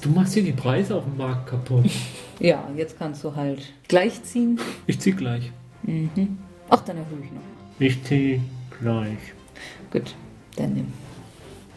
du 0.00 0.10
machst 0.10 0.34
hier 0.34 0.42
die 0.42 0.52
Preise 0.52 0.94
auf 0.96 1.04
dem 1.04 1.16
Markt 1.16 1.48
kaputt. 1.48 1.90
ja, 2.40 2.68
jetzt 2.76 2.98
kannst 2.98 3.24
du 3.24 3.34
halt 3.34 3.72
gleich 3.88 4.22
ziehen. 4.22 4.58
Ich 4.86 4.98
zieh 5.00 5.12
gleich. 5.12 5.50
Mhm. 5.82 6.38
Ach, 6.68 6.80
dann 6.80 6.96
erhöhe 6.96 7.18
ich 7.24 7.30
noch. 7.32 7.40
Ich 7.78 8.02
zieh 8.04 8.40
gleich. 8.80 9.18
Gut, 9.90 10.14
dann 10.56 10.74
nimm. 10.74 10.92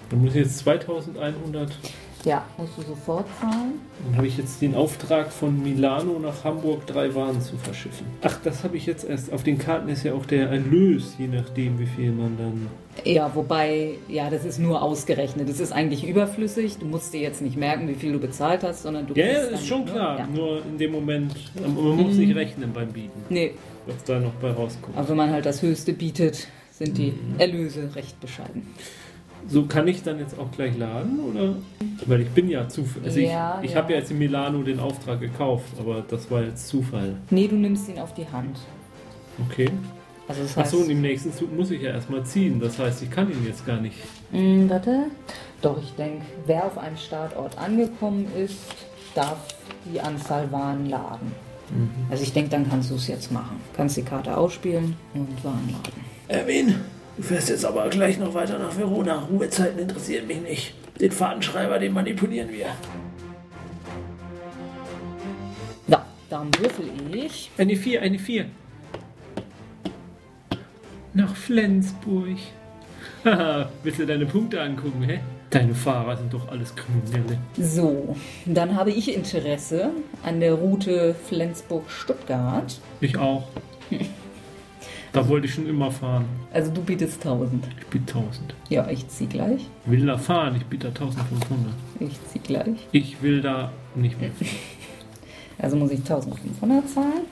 Dann 0.09 0.21
muss 0.21 0.35
ich 0.35 0.43
jetzt 0.43 0.59
2100 0.59 1.77
ja, 2.25 2.43
musst 2.57 2.77
du 2.77 2.81
sofort 2.81 3.27
zahlen. 3.39 3.79
Dann 4.03 4.17
habe 4.17 4.27
ich 4.27 4.37
jetzt 4.37 4.61
den 4.61 4.75
Auftrag 4.75 5.31
von 5.31 5.61
Milano 5.61 6.19
nach 6.19 6.43
Hamburg 6.43 6.85
drei 6.87 7.13
Waren 7.15 7.41
zu 7.41 7.55
verschiffen. 7.57 8.05
Ach, 8.21 8.37
das 8.43 8.63
habe 8.63 8.77
ich 8.77 8.85
jetzt 8.85 9.07
erst. 9.07 9.31
Auf 9.31 9.43
den 9.43 9.57
Karten 9.57 9.89
ist 9.89 10.03
ja 10.03 10.13
auch 10.13 10.25
der 10.25 10.49
Erlös, 10.49 11.15
je 11.17 11.27
nachdem, 11.27 11.79
wie 11.79 11.85
viel 11.85 12.11
man 12.11 12.37
dann. 12.37 12.67
Ja, 13.03 13.33
wobei, 13.35 13.91
ja, 14.07 14.29
das 14.29 14.43
ist 14.45 14.59
nur 14.59 14.81
ausgerechnet. 14.81 15.49
Das 15.49 15.59
ist 15.59 15.71
eigentlich 15.71 16.07
überflüssig. 16.07 16.77
Du 16.77 16.85
musst 16.85 17.13
dir 17.13 17.21
jetzt 17.21 17.41
nicht 17.41 17.57
merken, 17.57 17.87
wie 17.87 17.95
viel 17.95 18.13
du 18.13 18.19
bezahlt 18.19 18.63
hast, 18.63 18.83
sondern 18.83 19.07
du. 19.07 19.13
Ja, 19.13 19.25
ja, 19.25 19.39
ist 19.39 19.67
schon 19.67 19.85
klar. 19.85 20.19
Ja. 20.19 20.27
Nur 20.27 20.63
in 20.65 20.77
dem 20.77 20.91
Moment, 20.91 21.35
man 21.61 21.73
muss 21.73 22.13
mhm. 22.13 22.19
nicht 22.19 22.35
rechnen 22.35 22.73
beim 22.73 22.89
Bieten. 22.89 23.23
Nee. 23.29 23.53
Was 23.85 24.03
da 24.03 24.19
noch 24.19 24.33
bei 24.33 24.51
rauskommt. 24.51 24.97
Aber 24.97 25.09
wenn 25.09 25.17
man 25.17 25.29
halt 25.29 25.45
das 25.45 25.61
Höchste 25.61 25.93
bietet, 25.93 26.47
sind 26.71 26.97
die 26.97 27.11
mhm. 27.11 27.39
Erlöse 27.39 27.95
recht 27.95 28.19
bescheiden. 28.19 28.67
So 29.47 29.65
kann 29.65 29.87
ich 29.87 30.01
dann 30.03 30.19
jetzt 30.19 30.37
auch 30.39 30.51
gleich 30.51 30.77
laden, 30.77 31.19
oder? 31.19 31.55
Weil 32.07 32.21
ich 32.21 32.29
bin 32.29 32.49
ja 32.49 32.67
Zufall. 32.67 33.03
Also 33.05 33.19
ja, 33.19 33.59
ich, 33.59 33.69
ich 33.69 33.75
ja. 33.75 33.81
habe 33.81 33.93
ja 33.93 33.99
jetzt 33.99 34.11
in 34.11 34.17
Milano 34.17 34.63
den 34.63 34.79
Auftrag 34.79 35.19
gekauft, 35.19 35.73
aber 35.79 36.03
das 36.07 36.29
war 36.31 36.41
jetzt 36.41 36.67
Zufall. 36.67 37.15
Nee, 37.29 37.47
du 37.47 37.55
nimmst 37.55 37.87
ihn 37.89 37.99
auf 37.99 38.13
die 38.13 38.27
Hand. 38.27 38.57
Okay. 39.49 39.69
Also 40.27 40.41
das 40.41 40.57
heißt, 40.57 40.73
Achso, 40.73 40.83
und 40.83 40.89
im 40.89 41.01
nächsten 41.01 41.31
Zug 41.31 41.55
muss 41.55 41.69
ich 41.69 41.81
ja 41.81 41.91
erstmal 41.91 42.23
ziehen. 42.23 42.59
Das 42.59 42.79
heißt, 42.79 43.03
ich 43.03 43.11
kann 43.11 43.29
ihn 43.29 43.45
jetzt 43.45 43.65
gar 43.65 43.79
nicht. 43.79 43.97
Mm, 44.31 44.67
warte. 44.69 45.05
Doch, 45.61 45.81
ich 45.81 45.93
denke, 45.93 46.25
wer 46.47 46.65
auf 46.65 46.77
einem 46.77 46.97
Startort 46.97 47.57
angekommen 47.57 48.27
ist, 48.35 48.57
darf 49.13 49.37
die 49.85 50.01
Anzahl 50.01 50.51
Waren 50.51 50.89
laden. 50.89 51.31
Mhm. 51.69 51.89
Also 52.09 52.23
ich 52.23 52.33
denke, 52.33 52.49
dann 52.49 52.67
kannst 52.69 52.89
du 52.89 52.95
es 52.95 53.07
jetzt 53.07 53.31
machen. 53.31 53.59
Kannst 53.75 53.97
die 53.97 54.03
Karte 54.03 54.35
ausspielen 54.35 54.95
und 55.13 55.43
Waren 55.43 55.69
laden. 55.71 56.05
Erwin, 56.27 56.75
Du 57.17 57.23
fährst 57.23 57.49
jetzt 57.49 57.63
aber 57.63 57.87
gleich 57.89 58.17
noch 58.17 58.33
weiter 58.33 58.59
nach 58.59 58.77
Verona. 58.77 59.19
Ruhezeiten 59.31 59.79
interessieren 59.79 60.27
mich 60.27 60.41
nicht. 60.41 60.73
Den 60.99 61.11
Fahrtenschreiber, 61.11 61.79
den 61.79 61.93
manipulieren 61.93 62.49
wir. 62.49 62.67
Ja, 65.87 66.05
dann 66.29 66.49
würfel 66.59 66.89
ich. 67.13 67.51
Eine 67.57 67.75
4, 67.75 68.01
eine 68.01 68.19
4. 68.19 68.45
Nach 71.13 71.35
Flensburg. 71.35 72.37
Haha, 73.23 73.69
willst 73.83 73.99
du 73.99 74.05
deine 74.05 74.25
Punkte 74.25 74.61
angucken, 74.61 75.03
hä? 75.03 75.19
Deine 75.49 75.73
Fahrer 75.73 76.17
sind 76.17 76.33
doch 76.33 76.49
alles 76.49 76.75
Kriminelle. 76.75 77.37
So, 77.57 78.15
dann 78.45 78.75
habe 78.75 78.91
ich 78.91 79.15
Interesse 79.15 79.91
an 80.23 80.41
der 80.41 80.53
Route 80.53 81.15
Flensburg-Stuttgart. 81.27 82.77
Ich 82.99 83.17
auch. 83.17 83.47
Da 85.15 85.29
wollte 85.29 85.47
ich 85.47 85.53
schon 85.53 85.65
immer 85.65 85.89
fahren. 85.89 86.25
Also 86.51 86.71
du 86.71 86.81
bietest 86.81 87.25
1000. 87.25 87.65
Ich 87.79 87.87
biete 87.87 88.17
1000. 88.17 88.53
Ja, 88.67 88.89
ich 88.89 89.07
zieh 89.07 89.27
gleich. 89.27 89.65
Will 89.85 90.05
da 90.05 90.17
fahren, 90.17 90.55
ich 90.57 90.65
biete 90.65 90.87
1500. 90.87 91.73
Ich 92.01 92.19
zieh 92.27 92.39
gleich. 92.39 92.87
Ich 92.91 93.21
will 93.21 93.41
da 93.41 93.71
nicht 93.95 94.19
mehr 94.19 94.31
fahren. 94.31 94.49
Also 95.57 95.77
muss 95.77 95.89
ich 95.91 95.99
1500 95.99 96.89
zahlen. 96.89 97.23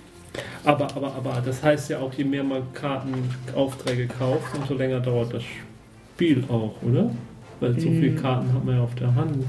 Aber, 0.64 0.86
aber, 0.96 1.14
aber, 1.14 1.44
das 1.46 1.62
heißt 1.62 1.90
ja 1.90 2.00
auch, 2.00 2.14
je 2.14 2.24
mehr 2.24 2.42
man 2.42 2.62
Kartenaufträge 2.74 4.08
kauft, 4.08 4.58
umso 4.58 4.76
länger 4.76 5.02
dauert 5.02 5.34
das 5.34 5.44
Spiel 5.44 6.42
auch, 6.48 6.74
oder? 6.82 7.12
Weil 7.60 7.74
so 7.74 7.90
viele 7.90 8.12
mm. 8.12 8.16
Karten 8.16 8.54
hat 8.54 8.64
man 8.64 8.78
ja 8.78 8.82
auf 8.82 8.96
der 8.96 9.14
Hand. 9.14 9.44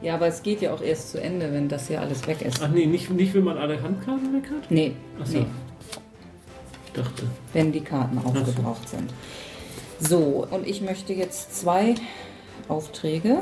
Ja, 0.00 0.14
aber 0.14 0.28
es 0.28 0.44
geht 0.44 0.62
ja 0.62 0.72
auch 0.72 0.80
erst 0.80 1.10
zu 1.10 1.20
Ende, 1.20 1.52
wenn 1.52 1.68
das 1.68 1.88
hier 1.88 2.00
alles 2.00 2.24
weg 2.28 2.40
ist. 2.42 2.62
Ach 2.62 2.68
nee, 2.68 2.86
nicht, 2.86 3.10
nicht 3.10 3.34
wenn 3.34 3.42
man 3.42 3.58
alle 3.58 3.82
Handkarten 3.82 4.32
weg 4.32 4.48
hat? 4.48 4.70
Nee. 4.70 4.92
Achso. 5.20 5.40
Nee 5.40 5.46
dachte. 6.92 7.24
Wenn 7.52 7.72
die 7.72 7.80
Karten 7.80 8.18
aufgebraucht 8.18 8.88
sind. 8.88 9.12
So, 10.00 10.46
und 10.50 10.66
ich 10.66 10.80
möchte 10.80 11.12
jetzt 11.12 11.58
zwei 11.58 11.94
Aufträge. 12.68 13.38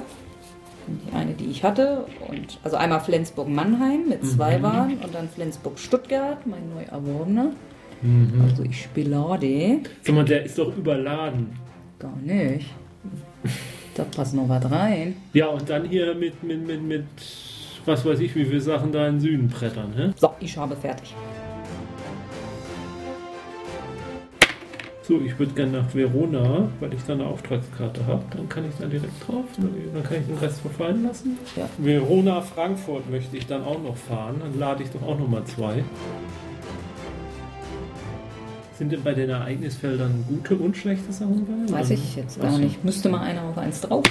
Die 0.88 1.12
eine, 1.16 1.32
die 1.32 1.46
ich 1.46 1.64
hatte, 1.64 2.06
und 2.28 2.60
also 2.62 2.76
einmal 2.76 3.00
Flensburg-Mannheim 3.00 4.08
mit 4.08 4.24
zwei 4.24 4.58
mhm. 4.58 4.62
Waren 4.62 4.98
und 4.98 5.12
dann 5.14 5.28
Flensburg-Stuttgart, 5.28 6.46
mein 6.46 6.70
neu 6.72 6.84
erworbener. 6.84 7.50
Mhm. 8.02 8.42
Also 8.48 8.62
ich 8.62 8.82
spilade. 8.82 9.80
Sag 10.02 10.14
mal, 10.14 10.24
der 10.24 10.44
ist 10.44 10.56
doch 10.58 10.76
überladen. 10.76 11.58
Gar 11.98 12.16
nicht. 12.18 12.70
Da 13.94 14.04
passt 14.04 14.34
noch 14.34 14.48
was 14.48 14.70
rein. 14.70 15.16
Ja, 15.32 15.48
und 15.48 15.68
dann 15.68 15.88
hier 15.88 16.14
mit, 16.14 16.42
mit, 16.44 16.66
mit, 16.66 16.82
mit 16.82 17.04
was 17.84 18.04
weiß 18.04 18.20
ich, 18.20 18.34
wie 18.34 18.44
viele 18.44 18.60
Sachen 18.60 18.92
da 18.92 19.08
in 19.08 19.18
Süden 19.20 19.48
brettern. 19.48 19.92
Hä? 19.96 20.12
So, 20.16 20.32
ich 20.40 20.56
habe 20.56 20.76
fertig. 20.76 21.14
So, 25.06 25.20
ich 25.20 25.38
würde 25.38 25.52
gerne 25.52 25.82
nach 25.82 25.94
Verona, 25.94 26.68
weil 26.80 26.92
ich 26.92 27.02
da 27.04 27.12
eine 27.12 27.26
Auftragskarte 27.26 28.06
habe. 28.06 28.24
Dann 28.36 28.48
kann 28.48 28.68
ich 28.68 28.74
da 28.76 28.86
direkt 28.86 29.26
drauf, 29.26 29.44
dann 29.56 30.02
kann 30.02 30.20
ich 30.20 30.26
den 30.26 30.38
Rest 30.38 30.60
verfallen 30.60 31.04
lassen. 31.04 31.38
Ja. 31.54 31.68
Verona, 31.78 32.40
Frankfurt 32.40 33.08
möchte 33.08 33.36
ich 33.36 33.46
dann 33.46 33.62
auch 33.62 33.80
noch 33.80 33.96
fahren. 33.96 34.36
Dann 34.40 34.58
lade 34.58 34.82
ich 34.82 34.90
doch 34.90 35.02
auch 35.02 35.16
noch 35.16 35.28
mal 35.28 35.44
zwei. 35.44 35.84
Sind 38.76 38.90
denn 38.90 39.02
bei 39.04 39.14
den 39.14 39.30
Ereignisfeldern 39.30 40.24
gute 40.28 40.56
und 40.56 40.76
schlechte 40.76 41.12
Sachen 41.12 41.46
bei? 41.46 41.72
Weiß 41.72 41.90
ich 41.90 42.16
jetzt 42.16 42.40
gar 42.40 42.58
nicht. 42.58 42.84
Müsste 42.84 43.08
mal 43.08 43.20
einer 43.20 43.44
auf 43.44 43.56
eins 43.56 43.80
drauf. 43.80 44.04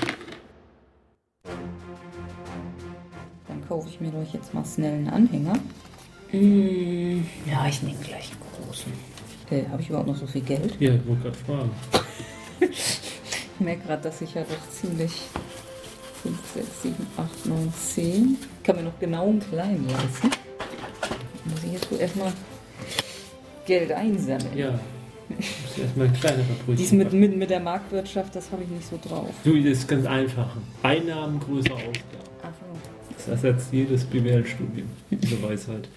Dann 3.47 3.67
kaufe 3.67 3.89
ich 3.89 3.99
mir 3.99 4.11
doch 4.11 4.33
jetzt 4.33 4.53
mal 4.53 4.63
schnell 4.63 4.93
einen 4.93 5.09
Anhänger. 5.09 5.53
Hm, 6.29 7.25
ja, 7.45 7.67
ich 7.67 7.83
nehme 7.83 7.99
gleich 7.99 8.31
einen 8.31 8.65
großen. 8.65 9.14
Äh, 9.49 9.63
Habe 9.69 9.81
ich 9.81 9.89
überhaupt 9.89 10.07
noch 10.07 10.17
so 10.17 10.25
viel 10.27 10.41
Geld? 10.41 10.75
Ja, 10.79 10.93
ich 10.95 11.07
wollte 11.07 11.23
gerade 11.23 11.37
fragen. 11.37 11.71
ich 12.59 13.59
merke 13.59 13.85
gerade, 13.85 14.03
dass 14.03 14.21
ich 14.21 14.33
ja 14.33 14.43
doch 14.43 14.69
ziemlich 14.69 15.11
5, 16.23 16.39
6, 16.55 16.67
7, 16.83 16.95
8, 17.17 17.45
9, 17.45 17.73
10. 17.73 18.37
Ich 18.57 18.63
kann 18.63 18.75
mir 18.77 18.83
noch 18.83 18.99
genau 18.99 19.27
einen 19.27 19.39
kleinen 19.39 19.87
leisten. 19.87 20.31
Muss 21.45 21.63
ich 21.63 21.73
jetzt 21.73 21.91
wohl 21.91 21.99
erstmal 21.99 22.33
Geld 23.65 23.91
einsammeln. 23.91 24.57
Ja. 24.57 24.79
Muss 25.29 25.77
erstmal 25.79 26.07
ein 26.07 26.13
kleinerer 26.13 26.43
Brötchen. 26.65 26.75
Dies 26.77 26.91
mit, 26.91 27.13
mit, 27.13 27.37
mit 27.37 27.49
der 27.49 27.59
Marktwirtschaft, 27.59 28.35
das 28.35 28.51
habe 28.51 28.63
ich 28.63 28.69
nicht 28.69 28.87
so 28.89 28.99
drauf. 29.01 29.29
Du, 29.43 29.55
das 29.57 29.79
ist 29.79 29.87
ganz 29.87 30.05
einfach. 30.05 30.55
Einnahmen 30.81 31.39
größer 31.39 31.73
Ausgaben. 31.73 31.93
Ach 32.41 32.49
so. 32.59 33.15
Das 33.15 33.27
ersetzt 33.27 33.69
jedes 33.71 34.03
BWL-Studium, 34.05 34.89
diese 35.11 35.41
Weisheit. 35.43 35.87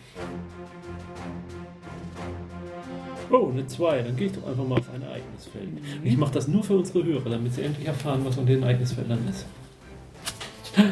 Oh, 3.31 3.51
eine 3.53 3.67
2. 3.67 4.03
Dann 4.03 4.17
gehe 4.17 4.27
ich 4.29 4.33
doch 4.33 4.47
einfach 4.47 4.65
mal 4.65 4.79
auf 4.79 4.91
ein 4.95 5.03
Ereignisfeld. 5.03 5.73
Mhm. 5.73 6.07
Ich 6.07 6.17
mache 6.17 6.33
das 6.33 6.49
nur 6.49 6.63
für 6.63 6.77
unsere 6.77 7.05
Hörer, 7.05 7.31
damit 7.31 7.55
sie 7.55 7.63
endlich 7.63 7.87
erfahren, 7.87 8.21
was 8.25 8.37
unter 8.39 8.53
den 8.53 8.63
Ereignisfeldern 8.63 9.21
ist. 9.29 9.47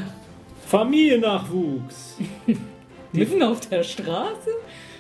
Familiennachwuchs. 0.67 2.19
Mitten 3.13 3.43
auf 3.43 3.61
der 3.69 3.83
Straße? 3.83 4.51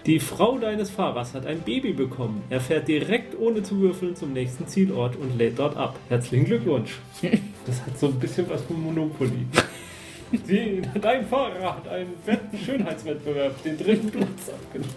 Die 0.07 0.21
Frau 0.21 0.57
deines 0.59 0.89
Fahrers 0.91 1.35
hat 1.35 1.47
ein 1.47 1.61
Baby 1.61 1.93
bekommen. 1.93 2.45
Er 2.49 2.61
fährt 2.61 2.87
direkt 2.87 3.37
ohne 3.39 3.65
zu 3.65 3.81
würfeln 3.81 4.15
zum 4.15 4.33
nächsten 4.33 4.69
Zielort 4.69 5.17
und 5.17 5.37
lädt 5.37 5.59
dort 5.59 5.77
ab. 5.77 5.99
Herzlichen 6.09 6.45
Glückwunsch. 6.45 7.01
Das 7.67 7.85
hat 7.85 7.99
so 7.99 8.07
ein 8.07 8.21
bisschen 8.21 8.49
was 8.49 8.63
von 8.63 8.81
Monopoly. 8.81 9.47
Die, 10.49 10.83
dein 11.01 11.27
Fahrer 11.27 11.77
hat 11.77 11.89
einen 11.89 12.15
fetten 12.25 12.57
Schönheitswettbewerb, 12.57 13.63
den 13.65 13.77
dritten 13.77 14.11
Platz 14.11 14.51
abgenommen. 14.51 14.95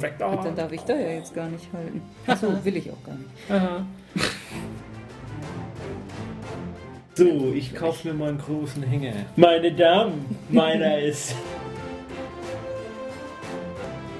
Weg 0.00 0.18
da. 0.18 0.36
Dann 0.36 0.56
darf 0.56 0.72
ich 0.72 0.80
da 0.82 0.94
ja 0.94 1.10
jetzt 1.10 1.34
gar 1.34 1.48
nicht 1.48 1.66
halten. 1.72 2.02
Achso, 2.26 2.64
will 2.64 2.76
ich 2.76 2.90
auch 2.90 3.02
gar 3.04 3.14
nicht. 3.16 3.30
Aha. 3.50 3.86
So, 7.14 7.52
ich 7.54 7.74
kaufe 7.74 8.08
mir 8.08 8.14
mal 8.14 8.30
einen 8.30 8.38
großen 8.38 8.82
Hänger. 8.82 9.12
Meine 9.36 9.72
Damen, 9.72 10.36
meiner 10.48 10.98
ist. 11.02 11.34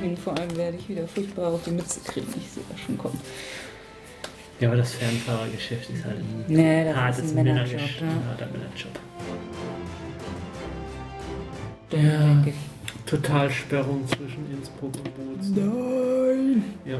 Und 0.00 0.18
vor 0.18 0.36
allem 0.38 0.54
werde 0.56 0.76
ich 0.76 0.88
wieder 0.88 1.08
furchtbar 1.08 1.52
auf 1.52 1.62
die 1.64 1.70
Mütze 1.72 2.00
kriegen. 2.00 2.28
Ich 2.36 2.50
sehe 2.52 2.62
das 2.70 2.78
schon 2.80 2.96
kommen. 2.98 3.18
Ja, 4.60 4.68
aber 4.68 4.76
das 4.76 4.92
Fernfahrergeschäft 4.94 5.90
ist 5.90 6.04
halt 6.04 6.18
ein 6.18 6.44
Nee, 6.46 6.84
das 6.84 6.96
hartes 6.96 7.18
ist 7.24 7.30
ein 7.36 7.44
Männerjob. 7.44 7.80
Männerjob. 7.80 8.92
Dann 11.90 12.04
Ja. 12.06 12.18
denke 12.18 12.50
ich. 12.50 12.56
Totalsperrung 13.06 14.06
zwischen 14.08 14.50
Innsbruck 14.50 14.92
und 14.96 15.36
Bozen. 15.36 15.54
Nein! 15.54 16.64
Ja. 16.84 16.98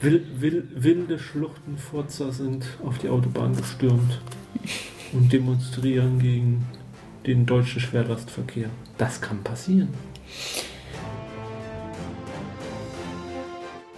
Wil, 0.00 0.26
wil, 0.34 0.68
wilde 0.74 1.18
Schluchtenfurzer 1.18 2.32
sind 2.32 2.66
auf 2.84 2.98
die 2.98 3.08
Autobahn 3.08 3.56
gestürmt 3.56 4.20
und 5.12 5.32
demonstrieren 5.32 6.18
gegen 6.18 6.66
den 7.26 7.46
deutschen 7.46 7.80
Schwerlastverkehr. 7.80 8.68
Das 8.98 9.20
kann 9.20 9.42
passieren. 9.42 9.90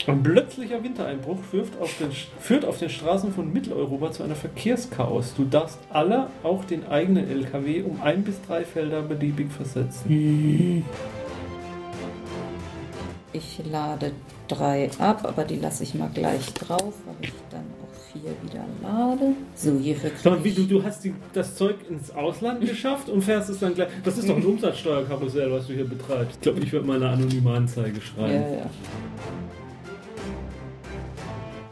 Ein 0.07 0.23
plötzlicher 0.23 0.83
Wintereinbruch 0.83 1.43
führt 1.51 1.81
auf, 1.81 1.97
den, 1.97 2.11
führt 2.39 2.67
auf 2.67 2.79
den 2.79 2.91
Straßen 2.91 3.33
von 3.33 3.51
Mitteleuropa 3.51 4.13
zu 4.13 4.23
einer 4.23 4.35
Verkehrschaos. 4.35 5.35
Du 5.35 5.45
darfst 5.45 5.79
alle, 5.89 6.27
auch 6.43 6.65
den 6.67 6.87
eigenen 6.87 7.27
LKW, 7.31 7.83
um 7.83 8.03
ein 8.03 8.23
bis 8.23 8.43
drei 8.43 8.65
Felder 8.65 9.01
beliebig 9.01 9.51
versetzen. 9.51 10.85
Ich 13.35 13.61
lade 13.69 14.13
drei 14.47 14.89
ab, 15.01 15.27
aber 15.27 15.43
die 15.43 15.57
lasse 15.57 15.83
ich 15.83 15.95
mal 15.95 16.09
gleich 16.15 16.55
drauf, 16.55 16.95
weil 17.05 17.17
ich 17.21 17.33
dann 17.51 17.65
auch 17.83 18.13
vier 18.13 18.31
wieder 18.43 18.65
lade. 18.81 19.35
So, 19.57 19.77
hierfür 19.77 20.11
kriege 20.11 20.45
wie, 20.45 20.49
ich... 20.51 20.55
du, 20.55 20.63
du 20.67 20.85
hast 20.85 21.03
die, 21.03 21.13
das 21.33 21.57
Zeug 21.57 21.75
ins 21.91 22.13
Ausland 22.13 22.61
geschafft 22.61 23.09
und 23.09 23.23
fährst 23.23 23.51
es 23.51 23.59
dann 23.59 23.75
gleich. 23.75 23.89
Das 24.05 24.17
ist 24.17 24.29
doch 24.29 24.37
ein 24.37 24.47
Umsatzsteuerkarussell, 24.47 25.51
was 25.51 25.67
du 25.67 25.73
hier 25.73 25.89
betreibst. 25.89 26.37
Ich 26.37 26.41
glaube, 26.43 26.61
ich 26.61 26.73
werde 26.73 26.87
mal 26.87 27.03
eine 27.03 27.09
anonyme 27.09 27.51
Anzeige 27.51 28.01
schreiben. 28.01 28.33
Ja, 28.33 28.49
ja. 28.59 28.71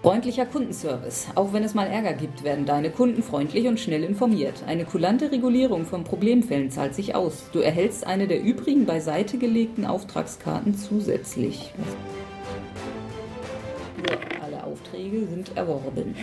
Freundlicher 0.02 0.46
Kundenservice. 0.46 1.28
Auch 1.36 1.52
wenn 1.52 1.62
es 1.62 1.74
mal 1.74 1.86
Ärger 1.86 2.14
gibt, 2.14 2.42
werden 2.42 2.66
deine 2.66 2.90
Kunden 2.90 3.22
freundlich 3.22 3.68
und 3.68 3.78
schnell 3.78 4.02
informiert. 4.02 4.64
Eine 4.66 4.84
kulante 4.84 5.30
Regulierung 5.30 5.86
von 5.86 6.02
Problemfällen 6.02 6.72
zahlt 6.72 6.96
sich 6.96 7.14
aus. 7.14 7.44
Du 7.52 7.60
erhältst 7.60 8.04
eine 8.04 8.26
der 8.26 8.42
übrigen 8.42 8.84
beiseite 8.84 9.38
gelegten 9.38 9.86
Auftragskarten 9.86 10.76
zusätzlich. 10.76 11.72
Alle 14.42 14.64
Aufträge 14.64 15.24
sind 15.28 15.56
erworben. 15.56 16.16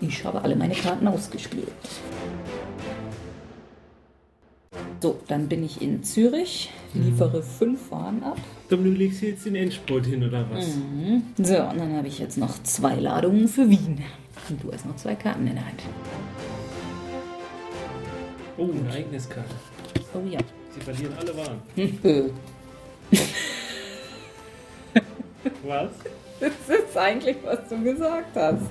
Ich 0.00 0.24
habe 0.24 0.40
alle 0.42 0.54
meine 0.54 0.74
Karten 0.74 1.08
ausgespielt. 1.08 1.66
So, 5.02 5.18
dann 5.26 5.48
bin 5.48 5.64
ich 5.64 5.82
in 5.82 6.04
Zürich, 6.04 6.70
liefere 6.94 7.42
fünf 7.42 7.90
Waren 7.90 8.22
ab. 8.22 8.38
Du 8.68 8.76
legst 8.76 9.22
jetzt 9.22 9.46
den 9.46 9.54
Endspurt 9.54 10.04
hin 10.04 10.22
oder 10.22 10.44
was? 10.50 10.66
So, 11.38 11.56
und 11.62 11.78
dann 11.78 11.96
habe 11.96 12.06
ich 12.06 12.18
jetzt 12.18 12.36
noch 12.36 12.62
zwei 12.64 12.96
Ladungen 12.96 13.48
für 13.48 13.68
Wien. 13.68 14.02
Und 14.50 14.62
du 14.62 14.70
hast 14.70 14.84
noch 14.84 14.96
zwei 14.96 15.14
Karten 15.14 15.46
in 15.46 15.54
der 15.54 15.64
Hand. 15.64 15.82
Oh, 18.58 18.64
ein 18.64 18.90
eigenes 18.92 19.28
Karte. 19.28 19.54
Oh 20.12 20.20
ja. 20.28 20.38
Sie 20.74 20.80
verlieren 20.80 21.14
alle 21.18 21.34
Waren. 21.36 21.60
Was? 25.66 25.90
Das 26.40 26.52
ist 26.68 26.96
eigentlich, 26.96 27.36
was 27.42 27.68
du 27.68 27.82
gesagt 27.82 28.36
hast. 28.36 28.66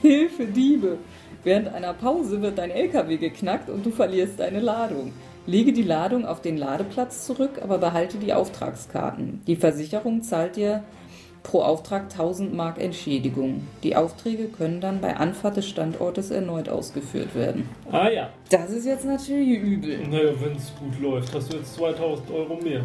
Hilfe, 0.00 0.46
Diebe. 0.46 0.98
Während 1.44 1.68
einer 1.68 1.92
Pause 1.94 2.40
wird 2.40 2.58
dein 2.58 2.70
LKW 2.70 3.16
geknackt 3.16 3.68
und 3.68 3.84
du 3.84 3.90
verlierst 3.90 4.38
deine 4.38 4.60
Ladung. 4.60 5.12
Lege 5.46 5.72
die 5.72 5.82
Ladung 5.82 6.24
auf 6.24 6.40
den 6.40 6.56
Ladeplatz 6.56 7.26
zurück, 7.26 7.60
aber 7.62 7.78
behalte 7.78 8.18
die 8.18 8.32
Auftragskarten. 8.32 9.42
Die 9.46 9.56
Versicherung 9.56 10.22
zahlt 10.22 10.56
dir 10.56 10.84
pro 11.42 11.62
Auftrag 11.62 12.04
1000 12.04 12.54
Mark 12.54 12.80
Entschädigung. 12.80 13.66
Die 13.82 13.96
Aufträge 13.96 14.44
können 14.44 14.80
dann 14.80 15.00
bei 15.00 15.16
Anfahrt 15.16 15.56
des 15.56 15.68
Standortes 15.68 16.30
erneut 16.30 16.68
ausgeführt 16.68 17.34
werden. 17.34 17.68
Ah 17.90 18.08
ja. 18.08 18.30
Das 18.50 18.70
ist 18.70 18.86
jetzt 18.86 19.04
natürlich 19.04 19.58
übel. 19.58 20.06
Naja, 20.08 20.32
wenn 20.40 20.56
es 20.56 20.72
gut 20.78 21.00
läuft, 21.00 21.34
hast 21.34 21.52
du 21.52 21.56
jetzt 21.56 21.74
2000 21.74 22.30
Euro 22.30 22.56
mehr. 22.62 22.84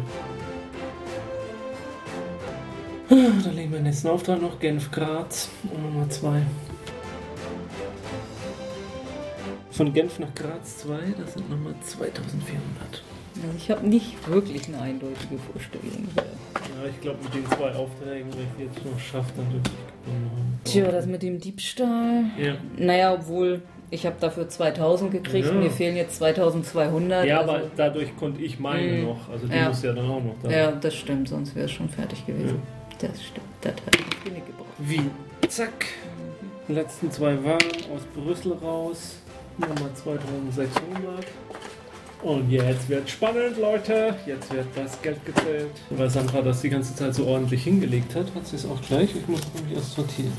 Dann 3.08 3.54
legen 3.54 3.70
wir 3.70 3.78
den 3.78 3.84
nächsten 3.84 4.08
Auftrag 4.08 4.42
noch. 4.42 4.58
Genf-Graz. 4.58 5.48
Und 5.72 5.82
Nummer 5.82 6.10
2. 6.10 6.42
Von 9.78 9.92
Genf 9.92 10.18
nach 10.18 10.34
Graz 10.34 10.78
2, 10.78 10.96
das 11.24 11.34
sind 11.34 11.48
nochmal 11.48 11.72
2400. 11.82 13.00
Also 13.36 13.46
ich 13.56 13.70
habe 13.70 13.86
nicht 13.86 14.28
wirklich 14.28 14.66
eine 14.66 14.80
eindeutige 14.80 15.38
Vorstellung. 15.52 15.86
hier. 16.12 16.22
Ja, 16.24 16.90
ich 16.90 17.00
glaube, 17.00 17.18
mit 17.22 17.32
den 17.32 17.46
zwei 17.46 17.70
Aufträgen, 17.76 18.26
wenn 18.32 18.66
ich 18.66 18.74
jetzt 18.74 18.84
noch 18.84 18.98
schaffe, 18.98 19.30
dann 19.36 19.48
dürfte 19.52 19.70
ich 19.70 20.04
gewonnen 20.04 20.30
haben. 20.32 20.60
Tja, 20.64 20.90
das 20.90 21.06
mit 21.06 21.22
dem 21.22 21.38
Diebstahl. 21.38 22.24
Ja. 22.36 22.54
Naja, 22.76 23.14
obwohl 23.14 23.62
ich 23.92 24.04
habe 24.04 24.16
dafür 24.18 24.48
2000 24.48 25.12
gekriegt, 25.12 25.46
Ja. 25.46 25.52
mir 25.54 25.70
fehlen 25.70 25.94
jetzt 25.94 26.16
2200. 26.16 27.24
Ja, 27.24 27.38
also, 27.42 27.52
aber 27.52 27.62
dadurch 27.76 28.16
konnte 28.16 28.42
ich 28.42 28.58
meine 28.58 28.82
Mhm. 28.98 29.04
noch. 29.04 29.28
Also 29.30 29.46
die 29.46 29.54
Ja. 29.54 29.68
muss 29.68 29.80
ja 29.80 29.92
dann 29.92 30.10
auch 30.10 30.24
noch 30.24 30.34
da. 30.42 30.50
ja, 30.50 30.72
das 30.72 30.96
stimmt, 30.96 31.28
sonst 31.28 31.54
wäre 31.54 31.66
es 31.66 31.70
schon 31.70 31.88
fertig 31.88 32.26
gewesen. 32.26 32.60
Das 32.98 33.22
stimmt, 33.22 33.46
das 33.60 33.74
hat 33.74 33.94
ich 33.96 34.24
Genick 34.24 34.44
gebraucht. 34.44 34.66
Wie? 34.78 35.02
Zack. 35.48 35.86
Die 36.68 36.72
letzten 36.72 37.12
zwei 37.12 37.36
waren 37.44 37.58
aus 37.94 38.02
Brüssel 38.12 38.54
raus. 38.54 39.18
Nochmal 39.58 39.90
2600. 39.94 41.26
Und 42.22 42.50
jetzt 42.50 42.88
wird 42.88 43.08
spannend, 43.08 43.58
Leute. 43.58 44.14
Jetzt 44.26 44.52
wird 44.52 44.66
das 44.74 45.00
Geld 45.02 45.24
gezählt. 45.24 45.70
Weil 45.90 46.10
Sandra 46.10 46.42
das 46.42 46.60
die 46.62 46.68
ganze 46.70 46.94
Zeit 46.94 47.14
so 47.14 47.26
ordentlich 47.26 47.62
hingelegt 47.62 48.14
hat, 48.14 48.26
hat 48.34 48.46
sie 48.46 48.56
es 48.56 48.66
auch 48.66 48.80
gleich. 48.82 49.14
Ich 49.14 49.26
muss 49.28 49.40
nämlich 49.54 49.76
erst 49.76 49.92
sortieren. 49.94 50.32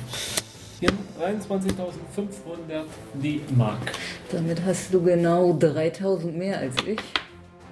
Hier 0.80 0.90
haben 0.90 1.36
23.500 1.40 2.84
die 3.22 3.42
Mark. 3.56 3.80
Damit 4.32 4.62
hast 4.66 4.94
du 4.94 5.02
genau 5.04 5.54
3000 5.58 6.38
mehr 6.38 6.58
als 6.60 6.76
ich. 6.86 7.00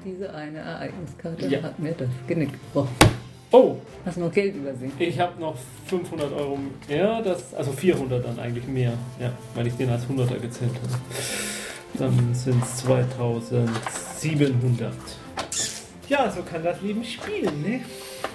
Diese 0.05 0.33
eine 0.33 0.59
Ereigniskarte 0.59 1.47
Ja. 1.47 1.63
hat 1.63 1.79
mir 1.79 1.91
das 1.93 2.09
Genick 2.27 2.51
gebrochen. 2.51 2.95
Oh, 3.51 3.75
Hast 4.05 4.17
noch 4.17 4.31
Geld 4.31 4.55
übersehen? 4.55 4.91
ich 4.99 5.19
habe 5.19 5.39
noch 5.39 5.55
500 5.87 6.31
Euro 6.33 6.57
mehr. 6.87 7.21
Das, 7.21 7.53
also 7.53 7.71
400 7.71 8.25
dann 8.25 8.39
eigentlich 8.39 8.67
mehr. 8.67 8.93
Ja, 9.19 9.31
weil 9.55 9.67
ich 9.67 9.73
den 9.75 9.89
als 9.89 10.03
100er 10.03 10.39
gezählt 10.39 10.71
habe. 10.81 10.93
Dann 11.93 12.33
sind 12.33 12.63
es 12.63 12.77
2700. 12.77 14.93
Ja, 16.09 16.31
so 16.31 16.41
kann 16.43 16.63
das 16.63 16.81
Leben 16.81 17.03
spielen, 17.03 17.61
ne? 17.61 17.81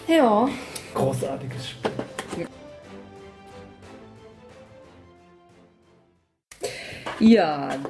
Ja. 0.06 0.46
Großartiges 0.94 1.70
Spiel. 1.70 1.90
Ja, 2.38 2.44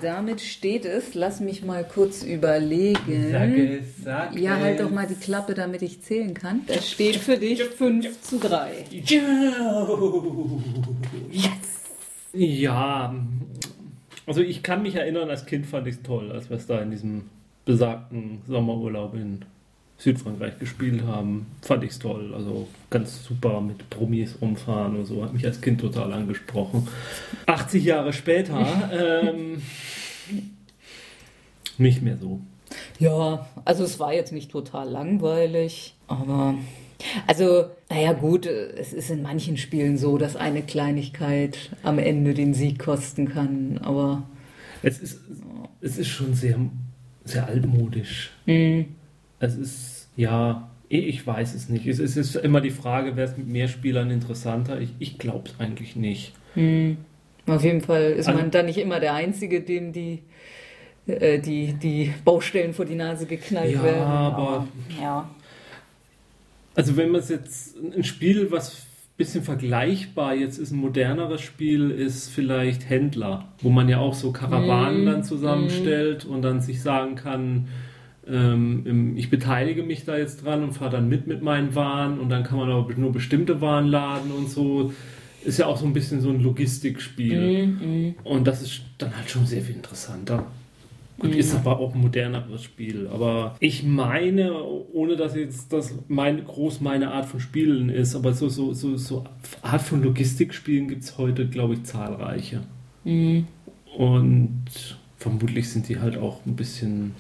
damit 0.01 0.41
steht 0.41 0.85
es. 0.85 1.15
Lass 1.15 1.41
mich 1.41 1.65
mal 1.65 1.85
kurz 1.85 2.23
überlegen. 2.23 3.31
es, 3.81 4.05
sag 4.05 4.39
Ja, 4.39 4.59
halt 4.59 4.81
doch 4.81 4.91
mal 4.91 5.07
die 5.07 5.15
Klappe, 5.15 5.55
damit 5.55 5.83
ich 5.83 6.03
zählen 6.03 6.35
kann. 6.35 6.63
Das 6.67 6.91
steht 6.91 7.17
für 7.17 7.37
dich 7.37 7.63
5 7.63 8.21
zu 8.21 8.39
3. 8.39 8.85
Yes! 11.31 11.53
Ja, 12.35 13.15
also 14.27 14.41
ich 14.41 14.63
kann 14.63 14.83
mich 14.83 14.95
erinnern, 14.95 15.29
als 15.29 15.47
Kind 15.47 15.67
fand 15.67 15.87
ich 15.87 15.97
es 15.97 16.03
toll, 16.03 16.33
als 16.33 16.49
wir 16.49 16.57
es 16.57 16.67
da 16.67 16.81
in 16.81 16.91
diesem 16.91 17.25
besagten 17.65 18.41
Sommerurlaub 18.47 19.15
in 19.15 19.45
Südfrankreich 19.99 20.59
gespielt 20.59 21.03
haben. 21.05 21.47
Fand 21.63 21.85
ich 21.85 21.91
es 21.91 21.99
toll. 21.99 22.33
Also 22.35 22.67
ganz 22.91 23.25
super 23.25 23.61
mit 23.61 23.89
Promis 23.91 24.37
rumfahren 24.41 24.97
und 24.97 25.05
so. 25.05 25.23
Hat 25.23 25.33
mich 25.33 25.45
als 25.47 25.61
Kind 25.61 25.81
total 25.81 26.13
angesprochen. 26.13 26.89
80 27.47 27.85
Jahre 27.85 28.13
später, 28.13 28.59
ähm, 29.33 29.63
nicht 31.79 32.03
mehr 32.03 32.17
so. 32.19 32.41
Ja, 32.99 33.47
also 33.65 33.85
es 33.85 33.99
war 34.01 34.13
jetzt 34.15 34.33
nicht 34.33 34.51
total 34.51 34.89
langweilig, 34.89 35.95
aber 36.07 36.55
also, 37.27 37.67
naja 37.91 38.13
gut, 38.13 38.47
es 38.47 38.93
ist 38.93 39.11
in 39.11 39.23
manchen 39.23 39.57
Spielen 39.57 39.99
so, 39.99 40.19
dass 40.19 40.37
eine 40.37 40.63
Kleinigkeit 40.63 41.71
am 41.83 41.99
Ende 41.99 42.33
den 42.33 42.55
Sieg 42.55 42.79
kosten 42.79 43.29
kann, 43.29 43.79
aber 43.79 44.23
Es 44.83 45.01
ist, 45.01 45.21
es 45.81 45.99
ist 45.99 46.09
schon 46.09 46.35
sehr, 46.35 46.59
sehr 47.25 47.47
altmodisch. 47.47 48.31
mh, 48.47 48.85
Es 49.43 49.57
ist, 49.57 50.09
ja, 50.17 50.71
ich 50.89 51.07
ich 51.09 51.27
weiß 51.27 51.55
es 51.55 51.69
nicht. 51.69 51.87
Es 51.87 51.99
ist, 51.99 52.17
es 52.17 52.37
ist 52.37 52.45
immer 52.45 52.61
die 52.61 52.71
Frage, 52.71 53.17
wäre 53.17 53.29
es 53.29 53.37
mit 53.37 53.49
mehr 53.49 53.67
Spielern 53.67 54.11
interessanter? 54.11 54.81
Ich, 54.81 54.91
ich 55.01 55.19
glaube 55.19 55.49
es 55.49 55.59
eigentlich 55.59 55.97
nicht. 55.97 56.33
Hm. 56.55 56.97
Auf 57.47 57.65
jeden 57.65 57.81
Fall 57.81 58.13
ist 58.13 58.29
Also- 58.29 58.39
man 58.41 58.51
da 58.53 58.63
nicht 58.63 58.79
immer 58.79 59.01
der 59.01 59.15
Einzige, 59.15 59.61
dem 59.63 59.93
die, 59.93 60.21
äh, 61.09 61.41
die, 61.41 61.73
die 61.73 62.13
Baustellen 62.25 62.73
vor 62.73 62.85
die 62.85 62.95
Nase 62.95 63.27
geknallt 63.27 63.75
Ja, 63.75 63.83
werden. 63.83 64.03
aber- 64.03 64.69
ja. 65.01 65.29
Also 66.77 66.97
wenn 66.97 67.11
man 67.11 67.21
es 67.21 67.29
jetzt 67.29 67.77
ein 67.79 68.05
Spiel, 68.05 68.51
was 68.53 68.73
ein 68.75 69.17
bisschen 69.17 69.43
vergleichbar 69.43 70.35
jetzt 70.37 70.59
ist, 70.59 70.71
ein 70.71 70.79
moderneres 70.79 71.41
Spiel, 71.41 71.91
ist 71.91 72.29
vielleicht 72.31 72.89
Händler, 72.89 73.49
wo 73.61 73.71
man 73.71 73.89
ja 73.89 73.99
auch 73.99 74.15
so 74.15 74.31
Karawanen 74.31 75.03
Mhm. 75.03 75.07
dann 75.07 75.25
zusammenstellt 75.25 76.25
und 76.25 76.43
dann 76.43 76.61
sich 76.61 76.81
sagen 76.81 77.17
kann, 77.17 77.67
ich 78.25 79.31
beteilige 79.31 79.83
mich 79.83 80.05
da 80.05 80.17
jetzt 80.17 80.45
dran 80.45 80.63
und 80.63 80.73
fahre 80.73 80.91
dann 80.93 81.09
mit 81.09 81.27
mit 81.27 81.43
meinen 81.43 81.75
Waren 81.75 82.21
und 82.21 82.29
dann 82.29 82.45
kann 82.45 82.57
man 82.59 82.71
aber 82.71 82.95
nur 82.95 83.11
bestimmte 83.13 83.61
Waren 83.61 83.89
laden 83.89 84.31
und 84.31 84.49
so. 84.49 84.93
Ist 85.45 85.59
ja 85.59 85.67
auch 85.67 85.77
so 85.77 85.87
ein 85.87 85.93
bisschen 85.93 86.21
so 86.21 86.31
ein 86.31 86.41
Logistikspiel. 86.41 87.67
Mhm. 87.67 88.15
Und 88.23 88.47
das 88.47 88.63
ist 88.63 88.83
dann 88.99 89.17
halt 89.17 89.29
schon 89.29 89.45
sehr 89.45 89.61
viel 89.63 89.75
interessanter. 89.75 90.47
Gut, 91.19 91.33
Mhm. 91.33 91.37
ist 91.37 91.53
aber 91.55 91.81
auch 91.81 91.95
ein 91.95 92.01
moderneres 92.01 92.63
Spiel. 92.63 93.09
Aber 93.13 93.57
ich 93.59 93.83
meine, 93.83 94.53
ohne 94.93 95.17
dass 95.17 95.35
jetzt 95.35 95.73
das 95.73 95.93
mein, 96.07 96.45
groß 96.45 96.81
meine 96.81 97.11
Art 97.11 97.27
von 97.27 97.41
Spielen 97.41 97.89
ist, 97.89 98.15
aber 98.15 98.33
so, 98.35 98.49
so, 98.49 98.73
so, 98.73 98.97
so 98.97 99.25
Art 99.63 99.83
von 99.83 100.01
Logistikspielen 100.05 100.87
gibt 100.87 101.03
es 101.03 101.19
heute, 101.19 101.49
glaube 101.49 101.75
ich, 101.75 101.83
zahlreiche. 101.83 102.63
Mhm. 103.03 103.47
Und 103.97 104.63
vermutlich 105.17 105.69
sind 105.71 105.89
die 105.89 105.99
halt 105.99 106.17
auch 106.17 106.47
ein 106.47 106.55
bisschen 106.55 107.17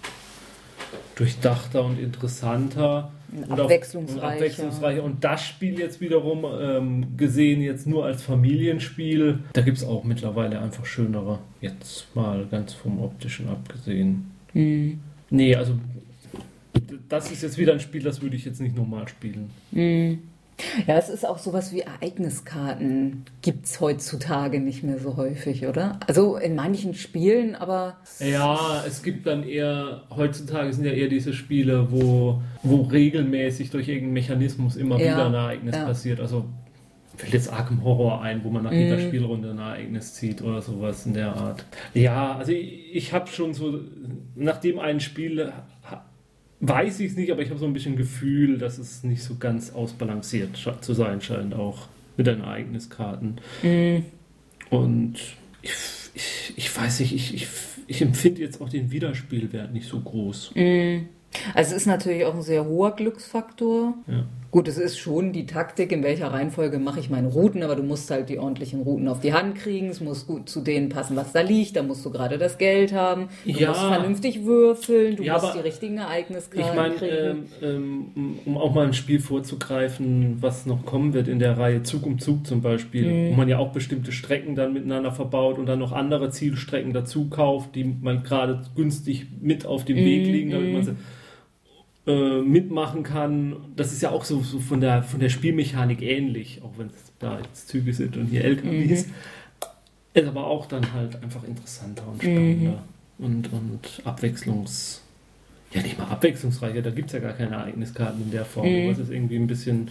durchdachter 1.16 1.84
und 1.84 1.98
interessanter. 1.98 3.10
Und 3.32 3.52
auch- 3.52 3.64
Abwechslungsreicher. 3.64 4.26
Und 4.26 4.32
abwechslungsreicher. 4.34 5.02
Und 5.02 5.24
das 5.24 5.42
Spiel 5.46 5.78
jetzt 5.78 6.00
wiederum 6.00 6.44
ähm, 6.60 7.16
gesehen, 7.16 7.62
jetzt 7.62 7.86
nur 7.86 8.04
als 8.04 8.22
Familienspiel, 8.22 9.38
da 9.54 9.62
gibt 9.62 9.78
es 9.78 9.84
auch 9.84 10.04
mittlerweile 10.04 10.60
einfach 10.60 10.84
schönere. 10.84 11.38
Jetzt 11.60 12.14
mal 12.14 12.46
ganz 12.50 12.74
vom 12.74 13.00
optischen 13.02 13.48
abgesehen. 13.48 14.30
Mhm. 14.52 15.00
Nee, 15.30 15.56
also 15.56 15.78
das 17.08 17.30
ist 17.30 17.42
jetzt 17.42 17.56
wieder 17.58 17.72
ein 17.72 17.80
Spiel, 17.80 18.02
das 18.02 18.20
würde 18.20 18.36
ich 18.36 18.44
jetzt 18.44 18.60
nicht 18.60 18.76
normal 18.76 19.08
spielen. 19.08 19.50
Mhm. 19.70 20.18
Ja, 20.86 20.96
es 20.98 21.08
ist 21.08 21.26
auch 21.26 21.38
sowas 21.38 21.72
wie 21.72 21.80
Ereigniskarten 21.80 23.24
gibt 23.42 23.66
es 23.66 23.80
heutzutage 23.80 24.60
nicht 24.60 24.82
mehr 24.82 24.98
so 24.98 25.16
häufig, 25.16 25.66
oder? 25.66 25.98
Also 26.06 26.36
in 26.36 26.54
manchen 26.54 26.94
Spielen, 26.94 27.54
aber 27.54 27.96
Ja, 28.20 28.82
es 28.86 29.02
gibt 29.02 29.26
dann 29.26 29.42
eher, 29.44 30.02
heutzutage 30.14 30.72
sind 30.72 30.84
ja 30.84 30.92
eher 30.92 31.08
diese 31.08 31.32
Spiele, 31.32 31.90
wo, 31.90 32.40
wo 32.62 32.82
regelmäßig 32.82 33.70
durch 33.70 33.88
irgendeinen 33.88 34.12
Mechanismus 34.14 34.76
immer 34.76 34.98
Ja, 34.98 35.12
wieder 35.12 35.26
ein 35.26 35.34
Ereignis 35.34 35.74
ja. 35.76 35.84
passiert. 35.84 36.20
Also 36.20 36.44
fällt 37.16 37.32
jetzt 37.34 37.52
Arkham 37.52 37.84
Horror 37.84 38.22
ein, 38.22 38.42
wo 38.44 38.50
man 38.50 38.64
nach 38.64 38.72
jeder 38.72 38.96
Mhm. 38.96 39.00
Spielrunde 39.08 39.50
ein 39.50 39.58
Ereignis 39.58 40.14
zieht 40.14 40.42
oder 40.42 40.62
sowas 40.62 41.04
in 41.06 41.14
der 41.14 41.34
Art. 41.36 41.64
Ja, 41.94 42.36
also 42.36 42.52
ich, 42.52 42.94
ich 42.94 43.12
habe 43.12 43.28
schon 43.28 43.52
so, 43.54 43.80
nachdem 44.34 44.78
ein 44.78 45.00
Spiel, 45.00 45.52
weiß 46.62 47.00
ich 47.00 47.10
es 47.10 47.16
nicht, 47.16 47.30
aber 47.30 47.42
ich 47.42 47.50
habe 47.50 47.58
so 47.58 47.66
ein 47.66 47.72
bisschen 47.72 47.96
Gefühl, 47.96 48.56
dass 48.56 48.78
es 48.78 49.02
nicht 49.02 49.22
so 49.22 49.34
ganz 49.36 49.72
ausbalanciert 49.72 50.56
zu 50.80 50.94
sein 50.94 51.20
scheint, 51.20 51.54
auch 51.54 51.88
mit 52.16 52.28
den 52.28 52.40
Ereigniskarten. 52.40 53.40
Mhm. 53.62 54.04
Und 54.70 55.14
ich, 55.60 55.72
ich, 56.14 56.52
ich 56.56 56.76
weiß 56.76 57.00
nicht, 57.00 57.14
ich, 57.14 57.34
ich, 57.34 57.48
ich 57.88 58.00
empfinde 58.00 58.40
jetzt 58.40 58.60
auch 58.60 58.68
den 58.68 58.92
Wiederspielwert 58.92 59.72
nicht 59.72 59.88
so 59.88 60.00
groß. 60.00 60.52
Mhm. 60.54 61.08
Also 61.54 61.70
es 61.74 61.82
ist 61.82 61.86
natürlich 61.86 62.24
auch 62.24 62.34
ein 62.34 62.42
sehr 62.42 62.64
hoher 62.66 62.94
Glücksfaktor. 62.94 63.94
Ja. 64.06 64.24
Gut, 64.50 64.68
es 64.68 64.76
ist 64.76 64.98
schon 64.98 65.32
die 65.32 65.46
Taktik, 65.46 65.92
in 65.92 66.02
welcher 66.02 66.26
Reihenfolge 66.30 66.78
mache 66.78 67.00
ich 67.00 67.08
meine 67.08 67.28
Routen, 67.28 67.62
aber 67.62 67.74
du 67.74 67.82
musst 67.82 68.10
halt 68.10 68.28
die 68.28 68.38
ordentlichen 68.38 68.82
Routen 68.82 69.08
auf 69.08 69.20
die 69.20 69.32
Hand 69.32 69.54
kriegen. 69.54 69.88
Es 69.88 70.02
muss 70.02 70.26
gut 70.26 70.50
zu 70.50 70.60
denen 70.60 70.90
passen, 70.90 71.16
was 71.16 71.32
da 71.32 71.40
liegt. 71.40 71.74
Da 71.76 71.82
musst 71.82 72.04
du 72.04 72.10
gerade 72.10 72.36
das 72.36 72.58
Geld 72.58 72.92
haben. 72.92 73.28
Du 73.46 73.50
Ja. 73.52 73.68
musst 73.68 73.80
vernünftig 73.80 74.44
würfeln. 74.44 75.16
Du 75.16 75.22
Ja, 75.22 75.38
musst 75.40 75.54
die 75.54 75.60
richtigen 75.60 75.96
Ereigniskarten 75.96 76.68
Ich 76.70 76.76
meine, 76.76 76.94
kriegen. 76.96 77.46
ähm, 77.62 78.06
ähm, 78.14 78.38
um 78.44 78.58
auch 78.58 78.74
mal 78.74 78.86
ein 78.86 78.92
Spiel 78.92 79.20
vorzugreifen, 79.20 80.36
was 80.42 80.66
noch 80.66 80.84
kommen 80.84 81.14
wird 81.14 81.28
in 81.28 81.38
der 81.38 81.56
Reihe 81.56 81.82
Zug 81.82 82.04
um 82.04 82.18
Zug 82.18 82.46
zum 82.46 82.60
Beispiel, 82.60 83.06
Mhm. 83.06 83.30
wo 83.30 83.34
man 83.34 83.48
ja 83.48 83.56
auch 83.58 83.72
bestimmte 83.72 84.12
Strecken 84.12 84.54
dann 84.54 84.74
miteinander 84.74 85.12
verbaut 85.12 85.58
und 85.58 85.64
dann 85.64 85.78
noch 85.78 85.92
andere 85.92 86.28
Zielstrecken 86.28 86.92
dazu 86.92 87.30
kauft, 87.30 87.74
die 87.74 87.84
man 87.84 88.22
gerade 88.22 88.60
günstig 88.76 89.26
mit 89.40 89.64
auf 89.64 89.86
dem 89.86 89.96
Weg 89.96 90.26
Mhm, 90.26 90.32
liegen, 90.32 90.50
damit 90.50 90.72
man 90.74 90.82
sie 90.84 90.92
äh, 92.06 92.40
mitmachen 92.40 93.02
kann. 93.02 93.56
Das 93.76 93.92
ist 93.92 94.02
ja 94.02 94.10
auch 94.10 94.24
so, 94.24 94.40
so 94.40 94.58
von, 94.58 94.80
der, 94.80 95.02
von 95.02 95.20
der 95.20 95.28
Spielmechanik 95.28 96.02
ähnlich, 96.02 96.60
auch 96.62 96.72
wenn 96.76 96.88
es 96.88 97.12
da 97.18 97.38
jetzt 97.38 97.68
Züge 97.68 97.92
sind 97.94 98.16
und 98.16 98.26
hier 98.26 98.44
LKWs. 98.44 99.06
Mhm. 99.06 99.12
Ist 100.14 100.26
aber 100.26 100.46
auch 100.46 100.66
dann 100.66 100.92
halt 100.92 101.22
einfach 101.22 101.44
interessanter 101.44 102.06
und 102.06 102.22
Mhm. 102.22 102.28
spannender 102.32 102.82
und, 103.18 103.52
und 103.52 104.02
abwechslungs... 104.04 105.02
Ja, 105.72 105.80
nicht 105.80 105.96
mal 105.98 106.04
abwechslungsreicher, 106.08 106.82
da 106.82 106.90
gibt 106.90 107.06
es 107.06 107.14
ja 107.14 107.20
gar 107.20 107.32
keine 107.32 107.54
Ereigniskarten 107.56 108.20
in 108.22 108.30
der 108.30 108.44
Form. 108.44 108.66
Mhm. 108.66 108.88
Das 108.88 108.98
ist 108.98 109.10
irgendwie 109.10 109.36
ein 109.36 109.46
bisschen... 109.46 109.88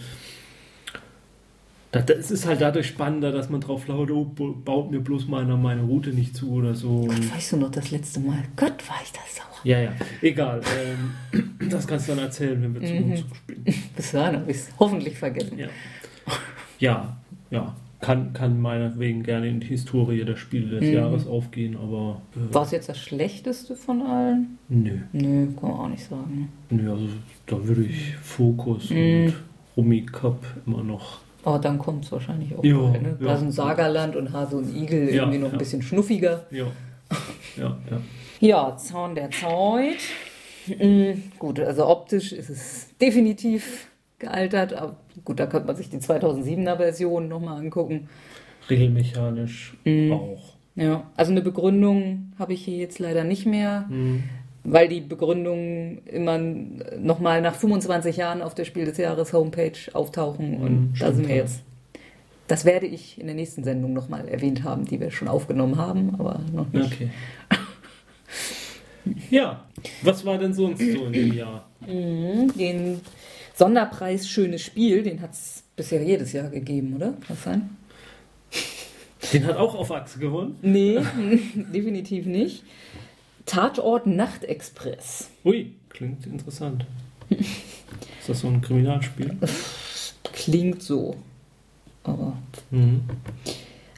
Da- 1.92 2.00
da- 2.00 2.14
Es 2.14 2.30
ist 2.30 2.46
halt 2.46 2.60
dadurch 2.62 2.86
spannender, 2.88 3.32
dass 3.32 3.50
man 3.50 3.60
drauf 3.60 3.86
lauert, 3.86 4.10
oh, 4.10 4.24
baut 4.24 4.90
mir 4.90 5.00
bloß 5.00 5.28
meiner 5.28 5.56
meine 5.58 5.82
Route 5.82 6.10
nicht 6.10 6.34
zu 6.34 6.50
oder 6.52 6.74
so. 6.74 7.02
Gott, 7.06 7.34
weißt 7.34 7.52
du 7.52 7.56
noch 7.58 7.70
das 7.70 7.90
letzte 7.90 8.18
Mal? 8.20 8.38
Gott, 8.56 8.88
war 8.88 8.96
ich 9.04 9.12
das 9.12 9.36
sauer. 9.36 9.46
Ja, 9.64 9.78
ja, 9.80 9.92
egal. 10.22 10.62
Ähm, 11.32 11.50
das 11.68 11.86
kannst 11.86 12.08
du 12.08 12.14
dann 12.14 12.24
erzählen, 12.24 12.60
wenn 12.62 12.74
wir 12.74 12.86
zu 12.88 12.94
Mhm. 12.94 13.10
uns 13.12 13.20
spielen. 13.20 13.64
Bis 13.96 14.10
dahin 14.12 14.40
habe 14.40 14.50
ich 14.50 14.56
es 14.56 14.70
hoffentlich 14.78 15.18
vergessen. 15.18 15.58
Ja, 15.58 15.68
ja, 16.78 17.16
ja. 17.50 17.76
Kann, 18.00 18.32
kann 18.32 18.60
meinetwegen 18.60 19.22
gerne 19.22 19.46
in 19.48 19.60
die 19.60 19.68
Historie 19.68 20.24
der 20.24 20.34
Spiele 20.36 20.80
des 20.80 20.88
Mhm. 20.88 20.94
Jahres 20.94 21.24
aufgehen, 21.26 21.76
aber 21.76 22.20
äh, 22.34 22.52
War 22.52 22.64
es 22.64 22.72
jetzt 22.72 22.88
das 22.88 22.98
schlechteste 22.98 23.76
von 23.76 24.02
allen? 24.02 24.58
nö. 24.68 24.98
Nö, 25.12 25.46
kann 25.52 25.70
man 25.70 25.78
auch 25.78 25.88
nicht 25.88 26.02
sagen. 26.08 26.48
nö 26.70 26.90
also, 26.90 27.06
da 27.46 27.64
würde 27.64 27.84
ich 27.84 28.16
Fokus 28.16 28.90
Mhm. 28.90 28.96
und 29.26 29.34
Rummy 29.76 30.00
Cup 30.06 30.44
immer 30.66 30.82
noch. 30.82 31.20
Aber 31.44 31.58
dann 31.58 31.78
kommt 31.78 32.04
es 32.04 32.12
wahrscheinlich 32.12 32.56
auch 32.56 32.64
Ja, 32.64 32.78
bald. 32.78 33.02
Ne? 33.02 33.16
Da 33.20 33.36
sind 33.36 33.52
Sagerland 33.52 34.14
und 34.16 34.32
Hase 34.32 34.56
und 34.56 34.74
Igel 34.76 35.08
irgendwie 35.08 35.38
noch 35.38 35.52
ein 35.52 35.58
bisschen 35.58 35.82
schnuffiger. 35.82 36.46
Ja, 36.50 36.66
ja, 37.56 37.76
ja. 37.90 38.00
Ja, 38.40 38.76
Zaun 38.76 39.14
der 39.14 39.30
Zeit. 39.30 39.98
Mm, 40.78 41.12
gut, 41.38 41.58
also 41.60 41.86
optisch 41.86 42.32
ist 42.32 42.48
es 42.50 42.88
definitiv 43.00 43.88
gealtert. 44.18 44.72
Aber 44.74 44.96
gut, 45.24 45.40
da 45.40 45.46
könnte 45.46 45.66
man 45.66 45.76
sich 45.76 45.90
die 45.90 45.98
2007er 45.98 46.76
Version 46.76 47.28
nochmal 47.28 47.58
angucken. 47.58 48.08
Regelmechanisch 48.70 49.76
Mhm. 49.84 50.12
auch. 50.12 50.54
Ja, 50.74 51.10
also 51.16 51.32
eine 51.32 51.42
Begründung 51.42 52.32
habe 52.38 52.54
ich 52.54 52.64
hier 52.64 52.78
jetzt 52.78 52.98
leider 52.98 53.24
nicht 53.24 53.44
mehr, 53.46 53.86
Mhm. 53.90 54.22
Weil 54.64 54.88
die 54.88 55.00
Begründungen 55.00 55.98
immer 56.06 56.38
nochmal 56.38 57.40
nach 57.42 57.54
25 57.54 58.16
Jahren 58.16 58.42
auf 58.42 58.54
der 58.54 58.64
Spiel 58.64 58.84
des 58.84 58.96
Jahres 58.98 59.32
Homepage 59.32 59.72
auftauchen. 59.92 60.56
Und 60.60 60.72
Mhm, 60.72 60.94
da 60.98 61.12
sind 61.12 61.28
wir 61.28 61.36
jetzt. 61.36 61.62
Das 62.48 62.64
werde 62.64 62.86
ich 62.86 63.18
in 63.20 63.26
der 63.26 63.34
nächsten 63.34 63.64
Sendung 63.64 63.92
nochmal 63.92 64.28
erwähnt 64.28 64.62
haben, 64.64 64.84
die 64.84 65.00
wir 65.00 65.10
schon 65.10 65.28
aufgenommen 65.28 65.78
haben, 65.78 66.14
aber 66.18 66.40
noch 66.52 66.70
nicht. 66.72 66.92
Okay. 66.92 67.08
Ja, 69.30 69.64
was 70.02 70.24
war 70.24 70.38
denn 70.38 70.54
sonst 70.54 70.80
so 70.80 71.06
in 71.06 71.12
dem 71.12 71.32
Jahr? 71.32 71.68
Mhm, 71.80 72.52
Den 72.56 73.00
Sonderpreis 73.54 74.28
Schönes 74.28 74.62
Spiel, 74.62 75.02
den 75.02 75.20
hat 75.20 75.32
es 75.32 75.64
bisher 75.74 76.02
jedes 76.02 76.32
Jahr 76.32 76.48
gegeben, 76.48 76.94
oder? 76.96 77.08
Kann 77.12 77.20
das 77.28 77.42
sein? 77.42 77.70
Den 79.32 79.46
hat 79.46 79.56
auch 79.56 79.74
auf 79.74 79.90
Achse 79.90 80.18
gewonnen. 80.18 80.56
Nee, 80.62 80.98
definitiv 81.74 82.26
nicht. 82.26 82.64
Tatort 83.46 84.06
Nachtexpress. 84.06 85.30
Ui, 85.44 85.72
klingt 85.88 86.26
interessant. 86.26 86.86
Ist 87.30 88.28
das 88.28 88.40
so 88.40 88.48
ein 88.48 88.60
Kriminalspiel? 88.60 89.36
Klingt 90.32 90.82
so. 90.82 91.16
Aber 92.04 92.36
Mhm. 92.70 93.02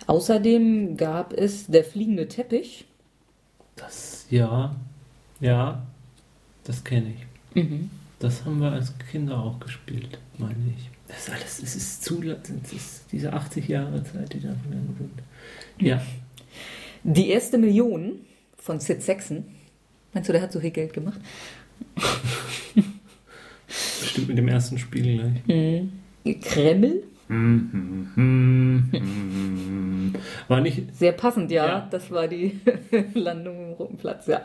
außerdem 0.06 0.96
gab 0.96 1.32
es 1.32 1.66
Der 1.66 1.84
fliegende 1.84 2.28
Teppich. 2.28 2.84
Das, 3.76 4.26
ja, 4.30 4.74
ja, 5.40 5.82
das 6.64 6.84
kenne 6.84 7.12
ich. 7.54 7.62
Mhm. 7.62 7.90
Das 8.20 8.44
haben 8.44 8.60
wir 8.60 8.72
als 8.72 8.92
Kinder 9.10 9.38
auch 9.38 9.58
gespielt, 9.60 10.18
meine 10.38 10.54
ich. 10.76 10.90
Das 11.08 11.18
ist 11.28 11.30
alles, 11.30 11.62
es 11.62 11.76
ist 11.76 12.04
zu, 12.04 12.22
es 12.22 12.72
ist 12.72 13.04
diese 13.12 13.32
80 13.32 13.68
Jahre 13.68 14.02
Zeit, 14.04 14.32
die 14.32 14.40
da 14.40 14.54
vergangen 14.54 14.96
sind. 14.98 15.86
Ja, 15.86 16.00
Die 17.02 17.28
erste 17.28 17.58
Million 17.58 18.20
von 18.64 18.80
Sid 18.80 19.02
Saxon. 19.02 19.44
Meinst 20.14 20.28
du, 20.28 20.32
der 20.32 20.40
hat 20.42 20.52
so 20.52 20.58
viel 20.60 20.70
Geld 20.70 20.92
gemacht? 20.94 21.20
bestimmt 24.00 24.28
mit 24.28 24.38
dem 24.38 24.48
ersten 24.48 24.78
Spiel 24.78 25.32
gleich. 25.44 26.40
Kreml. 26.42 27.02
War 30.48 30.60
nicht, 30.60 30.94
Sehr 30.96 31.12
passend, 31.12 31.50
ja. 31.50 31.66
Ja. 31.66 31.88
Das 31.90 32.10
war 32.10 32.26
die 32.28 32.58
Landung 33.14 33.56
im 33.68 33.72
Roten 33.72 33.96
Platz, 33.98 34.26
ja. 34.26 34.42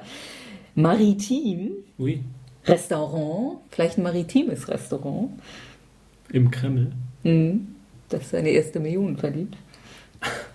Maritim. 0.76 1.72
ui, 1.98 2.22
Restaurant. 2.66 3.60
Vielleicht 3.70 3.98
ein 3.98 4.04
maritimes 4.04 4.68
Restaurant. 4.68 5.32
im 6.32 6.52
Kreml. 6.52 6.92
Mhm. 7.24 7.68
Das 8.10 8.32
seine 8.32 8.50
erste 8.50 8.80
Million 8.82 9.16
verdient. 9.18 9.56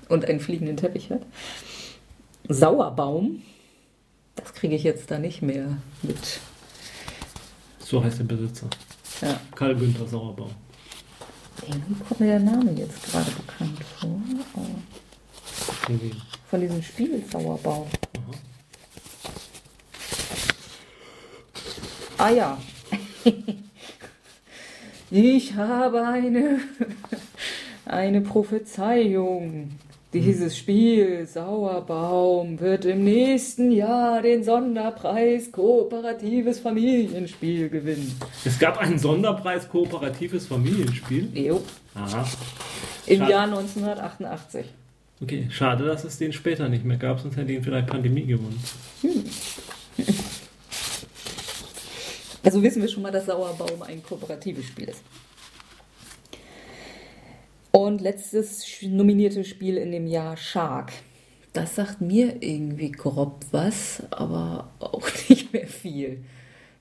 und 0.09 0.25
einen 0.27 0.41
fliegenden 0.41 0.77
Teppich 0.77 1.11
hat. 1.11 1.23
Sauerbaum, 2.49 3.43
das 4.37 4.53
kriege 4.55 4.75
ich 4.75 4.83
jetzt 4.83 5.11
da 5.11 5.19
nicht 5.19 5.43
mehr 5.43 5.77
mit. 6.03 6.41
So 7.79 8.03
heißt 8.03 8.19
der 8.21 8.25
Besitzer. 8.25 8.69
Ja. 9.21 9.41
Karl 9.55 9.77
Günther 9.77 10.07
Sauerbaum. 10.07 10.51
Irgendwie 11.63 11.95
kommt 11.95 12.21
mir 12.21 12.27
der 12.27 12.41
Name 12.41 12.73
jetzt 12.73 13.11
gerade 13.11 13.31
bekannt 13.31 13.85
vor. 14.01 14.21
Von 16.51 16.61
diesem 16.61 16.83
Spiel 16.83 17.25
Sauerbaum. 17.31 17.89
Ah 22.19 22.31
ja. 22.31 22.59
Ich 25.11 25.55
habe 25.55 26.05
eine, 26.05 26.59
eine 27.85 28.21
Prophezeiung. 28.21 29.79
Dieses 30.15 30.57
Spiel 30.57 31.27
Sauerbaum 31.27 32.61
wird 32.61 32.85
im 32.85 33.03
nächsten 33.03 33.73
Jahr 33.73 34.23
den 34.23 34.45
Sonderpreis 34.45 35.51
Kooperatives 35.51 36.61
Familienspiel 36.61 37.69
gewinnen. 37.69 38.17
Es 38.45 38.57
gab 38.61 38.79
einen 38.79 39.01
Sonderpreis 39.01 39.69
Kooperatives 39.69 40.47
Familienspiel. 40.47 41.37
Jo, 41.37 41.61
Aha. 41.97 42.29
im 43.07 43.19
Schade. 43.19 43.31
Jahr 43.33 43.43
1988. 43.43 44.67
Okay, 45.21 45.49
schade, 45.51 45.85
dass 45.85 46.05
es 46.05 46.17
den 46.17 46.33
später 46.33 46.69
nicht 46.69 46.85
mehr 46.85 46.97
gab, 46.97 47.19
sonst 47.19 47.37
hätte 47.37 47.51
ihn 47.51 47.65
vielleicht 47.65 47.89
Pandemie 47.89 48.25
gewonnen. 48.25 48.63
Also 52.45 52.63
wissen 52.63 52.83
wir 52.83 52.89
schon 52.89 53.03
mal, 53.03 53.11
dass 53.11 53.27
Sauerbaum 53.27 53.83
ein 53.83 54.01
kooperatives 54.01 54.67
Spiel 54.67 54.91
ist. 54.91 55.03
Und 57.77 58.01
letztes 58.01 58.65
nominierte 58.83 59.45
Spiel 59.45 59.77
in 59.79 59.91
dem 59.91 60.07
Jahr 60.07 60.37
Shark. 60.37 60.93
Das 61.53 61.75
sagt 61.75 62.01
mir 62.01 62.37
irgendwie 62.41 62.93
grob 62.93 63.45
was, 63.51 64.03
aber 64.11 64.71
auch 64.79 65.09
nicht 65.29 65.53
mehr 65.53 65.67
viel. 65.67 66.23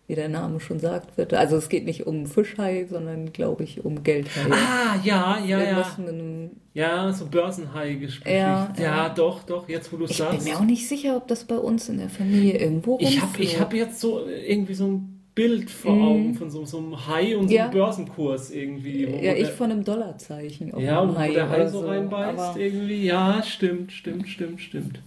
Wie 0.05 0.15
der 0.15 0.29
Name 0.29 0.59
schon 0.59 0.79
sagt, 0.79 1.17
wird. 1.17 1.33
Also 1.33 1.55
es 1.55 1.69
geht 1.69 1.85
nicht 1.85 2.05
um 2.05 2.25
Fischhai, 2.27 2.85
sondern 2.89 3.31
glaube 3.31 3.63
ich 3.63 3.85
um 3.85 4.03
Geldhai. 4.03 4.51
Ah, 4.51 4.97
ja, 5.03 5.39
ja, 5.39 5.45
ja. 5.45 5.59
Irgendwas 5.61 5.97
mit 5.97 6.09
einem, 6.09 6.51
Ja, 6.73 7.11
so 7.13 7.25
Börsenhai 7.25 7.93
gespielt. 7.93 8.35
Ja, 8.35 8.71
ja, 8.77 8.83
ja. 8.83 9.09
doch, 9.09 9.43
doch, 9.43 9.69
jetzt 9.69 9.91
wo 9.93 9.97
du 9.97 10.03
es 10.05 10.11
ich 10.11 10.17
bin 10.17 10.27
sagst. 10.27 10.45
mir 10.47 10.57
auch 10.57 10.63
nicht 10.65 10.87
sicher, 10.87 11.15
ob 11.17 11.27
das 11.29 11.45
bei 11.45 11.57
uns 11.57 11.87
in 11.89 11.99
der 11.99 12.09
Familie 12.09 12.57
irgendwo 12.59 12.97
Ich 12.99 13.21
habe 13.21 13.31
ich 13.41 13.51
rumflog. 13.51 13.61
hab 13.61 13.73
jetzt 13.73 13.99
so 14.01 14.27
irgendwie 14.27 14.73
so 14.73 14.87
ein 14.87 15.12
Bild 15.35 15.69
vor 15.71 15.91
Augen 15.93 16.35
von 16.35 16.49
so, 16.51 16.63
so 16.65 16.77
einem 16.77 17.07
Hai 17.07 17.35
und 17.35 17.43
so 17.47 17.49
Mhm. 17.49 17.55
Ja. 17.55 17.63
einem 17.65 17.73
Börsenkurs 17.73 18.51
irgendwie. 18.51 19.05
Ja, 19.05 19.33
ich 19.33 19.45
der, 19.45 19.47
von 19.47 19.71
einem 19.71 19.83
Dollarzeichen. 19.83 20.73
auf 20.73 20.81
ja, 20.81 21.01
einem 21.01 21.15
wo 21.15 21.33
der 21.33 21.49
Hai 21.49 21.67
so 21.67 21.79
reinbeißt 21.81 22.39
aber- 22.39 22.59
irgendwie. 22.59 23.05
Ja, 23.05 23.41
stimmt, 23.43 23.91
stimmt, 23.91 24.27
stimmt, 24.29 24.61
stimmt. 24.61 24.99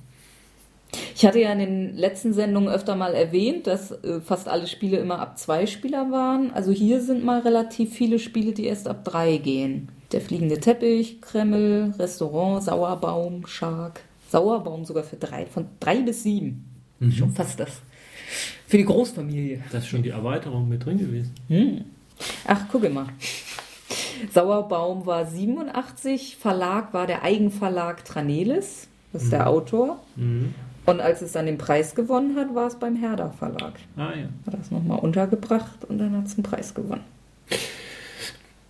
Ich 1.15 1.25
hatte 1.27 1.41
ja 1.41 1.53
in 1.53 1.59
den 1.59 1.97
letzten 1.97 2.33
Sendungen 2.33 2.69
öfter 2.69 2.97
mal 2.97 3.15
erwähnt, 3.15 3.67
dass 3.67 3.91
äh, 3.93 4.21
fast 4.21 4.49
alle 4.49 4.67
Spiele 4.67 4.99
immer 4.99 5.19
ab 5.19 5.39
zwei 5.39 5.67
Spieler 5.67 6.11
waren. 6.11 6.51
Also 6.53 6.73
hier 6.73 7.01
sind 7.01 7.25
mal 7.25 7.41
relativ 7.41 7.93
viele 7.93 8.19
Spiele, 8.19 8.53
die 8.53 8.65
erst 8.67 8.89
ab 8.89 9.05
drei 9.05 9.37
gehen. 9.37 9.89
Der 10.13 10.21
fliegende 10.21 10.59
Teppich, 10.59 11.21
Kreml, 11.21 11.93
Restaurant, 11.99 12.63
Sauerbaum, 12.63 13.47
Shark. 13.47 14.01
Sauerbaum 14.31 14.85
sogar 14.85 15.05
für 15.05 15.17
drei, 15.17 15.47
von 15.47 15.67
drei 15.81 15.97
bis 16.01 16.23
sieben. 16.23 16.65
Schon 17.11 17.31
fast 17.33 17.61
das. 17.61 17.81
Für 18.67 18.77
die 18.77 18.85
Großfamilie. 18.85 19.63
Da 19.71 19.79
ist 19.79 19.89
schon 19.89 20.03
die 20.03 20.11
Erweiterung 20.11 20.69
mit 20.69 20.85
drin 20.85 20.99
gewesen. 20.99 21.35
Ach, 22.47 22.69
gucke 22.69 22.89
mal. 22.91 23.07
Sauerbaum 24.33 25.07
war 25.07 25.27
87, 25.27 26.37
Verlag 26.37 26.95
war 26.95 27.07
der 27.07 27.23
Eigenverlag 27.23 28.05
Tranelis, 28.05 28.89
das 29.13 29.25
ist 29.25 29.33
der 29.33 29.49
Autor. 29.49 30.01
Mhm. 30.17 30.55
Und 30.87 31.01
als 31.01 31.21
es 31.21 31.33
dann 31.33 31.47
den 31.47 31.59
Preis 31.59 31.95
gewonnen 31.95 32.37
hat, 32.37 32.55
war 32.55 32.69
es 32.69 32.77
beim 32.77 32.97
Herder 32.97 33.31
Verlag. 33.33 33.75
Ah 33.97 34.13
ja. 34.15 34.29
Hat 34.47 34.59
das 34.59 34.71
nochmal 34.71 35.01
untergebracht 35.01 35.85
und 35.85 35.99
dann 35.99 36.17
hat 36.17 36.27
es 36.27 36.35
einen 36.35 36.45
Preis 36.45 36.75
gewonnen. 36.75 37.05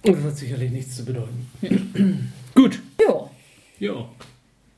Und 0.03 0.17
das 0.17 0.25
hat 0.25 0.37
sicherlich 0.37 0.71
nichts 0.71 0.97
zu 0.97 1.05
bedeuten. 1.05 1.51
Gut. 2.55 2.81
Ja, 3.01 3.31
Ja, 3.79 4.09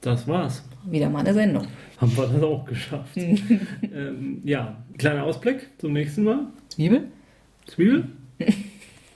das 0.01 0.27
war's. 0.27 0.62
Wieder 0.90 1.09
mal 1.09 1.20
eine 1.20 1.35
Sendung. 1.35 1.66
Haben 1.98 2.16
wir 2.16 2.27
das 2.27 2.42
auch 2.42 2.64
geschafft. 2.64 3.16
ähm, 3.16 4.40
ja, 4.44 4.77
kleiner 4.96 5.24
Ausblick 5.24 5.68
zum 5.79 5.92
nächsten 5.92 6.24
Mal. 6.24 6.46
Zwiebel? 6.68 7.09
Zwiebel? 7.66 8.09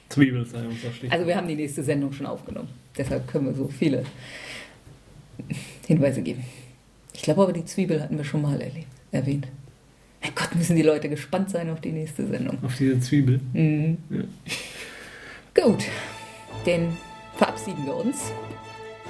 Zwiebel 0.08 0.44
sei 0.44 0.66
unser 0.66 0.90
Stichwort. 0.90 1.12
Also 1.12 1.26
wir 1.26 1.36
haben 1.36 1.48
die 1.48 1.54
nächste 1.54 1.82
Sendung 1.82 2.12
schon 2.12 2.26
aufgenommen. 2.26 2.68
Deshalb 2.96 3.26
können 3.26 3.46
wir 3.46 3.54
so 3.54 3.68
viele 3.68 4.04
Hinweise 5.86 6.22
geben. 6.22 6.44
Ich 7.14 7.22
glaube 7.22 7.42
aber, 7.42 7.52
die 7.52 7.64
Zwiebel 7.64 8.02
hatten 8.02 8.16
wir 8.16 8.24
schon 8.24 8.42
mal 8.42 8.60
erlebt, 8.60 8.86
erwähnt. 9.10 9.48
Mein 10.22 10.32
Gott, 10.34 10.54
müssen 10.54 10.76
die 10.76 10.82
Leute 10.82 11.08
gespannt 11.08 11.50
sein 11.50 11.70
auf 11.70 11.80
die 11.80 11.92
nächste 11.92 12.26
Sendung. 12.26 12.58
Auf 12.62 12.76
diese 12.76 13.00
Zwiebel. 13.00 13.40
Mhm. 13.52 13.98
Ja. 14.10 15.64
Gut, 15.64 15.84
dann 16.64 16.96
verabschieden 17.36 17.84
wir 17.84 17.96
uns. 17.96 18.32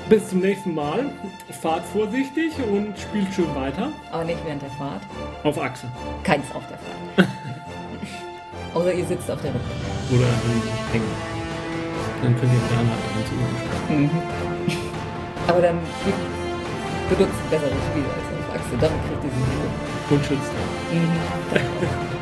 Bis 0.09 0.29
zum 0.29 0.41
nächsten 0.41 0.75
Mal. 0.75 1.07
Fahrt 1.61 1.85
vorsichtig 1.87 2.53
und 2.71 2.99
spielt 2.99 3.33
schön 3.33 3.55
weiter. 3.55 3.91
Aber 4.11 4.25
nicht 4.25 4.39
während 4.45 4.63
der 4.63 4.71
Fahrt. 4.71 5.03
Auf 5.45 5.59
Achse. 5.59 5.87
Keins 6.23 6.45
auf 6.55 6.63
der 6.69 6.79
Fahrt. 6.79 7.29
Außer 8.75 8.93
ihr 8.93 9.05
sitzt 9.07 9.31
auf 9.31 9.41
der 9.41 9.55
Rückbank. 9.55 9.81
Oder 10.11 10.27
hängen. 10.93 11.05
Dann 12.23 12.39
könnt 12.39 12.53
ihr 12.53 12.59
mit 12.59 12.71
der 12.71 12.79
Anhaltung 12.79 13.11
zu 13.27 13.93
Mhm. 13.93 14.11
Aber 15.49 15.61
dann 15.61 15.79
benutzt 17.09 17.35
ein 17.35 17.51
besseres 17.51 17.85
Spiel 17.91 18.05
als 18.05 18.27
auf 18.39 18.55
Achse. 18.55 18.77
Dann 18.81 18.91
kriegt 19.09 19.25
ihr 19.25 19.31
sie 19.31 19.37
nicht. 19.37 20.11
Und 20.11 20.25
schützt. 20.25 20.53
Ja. 20.93 22.22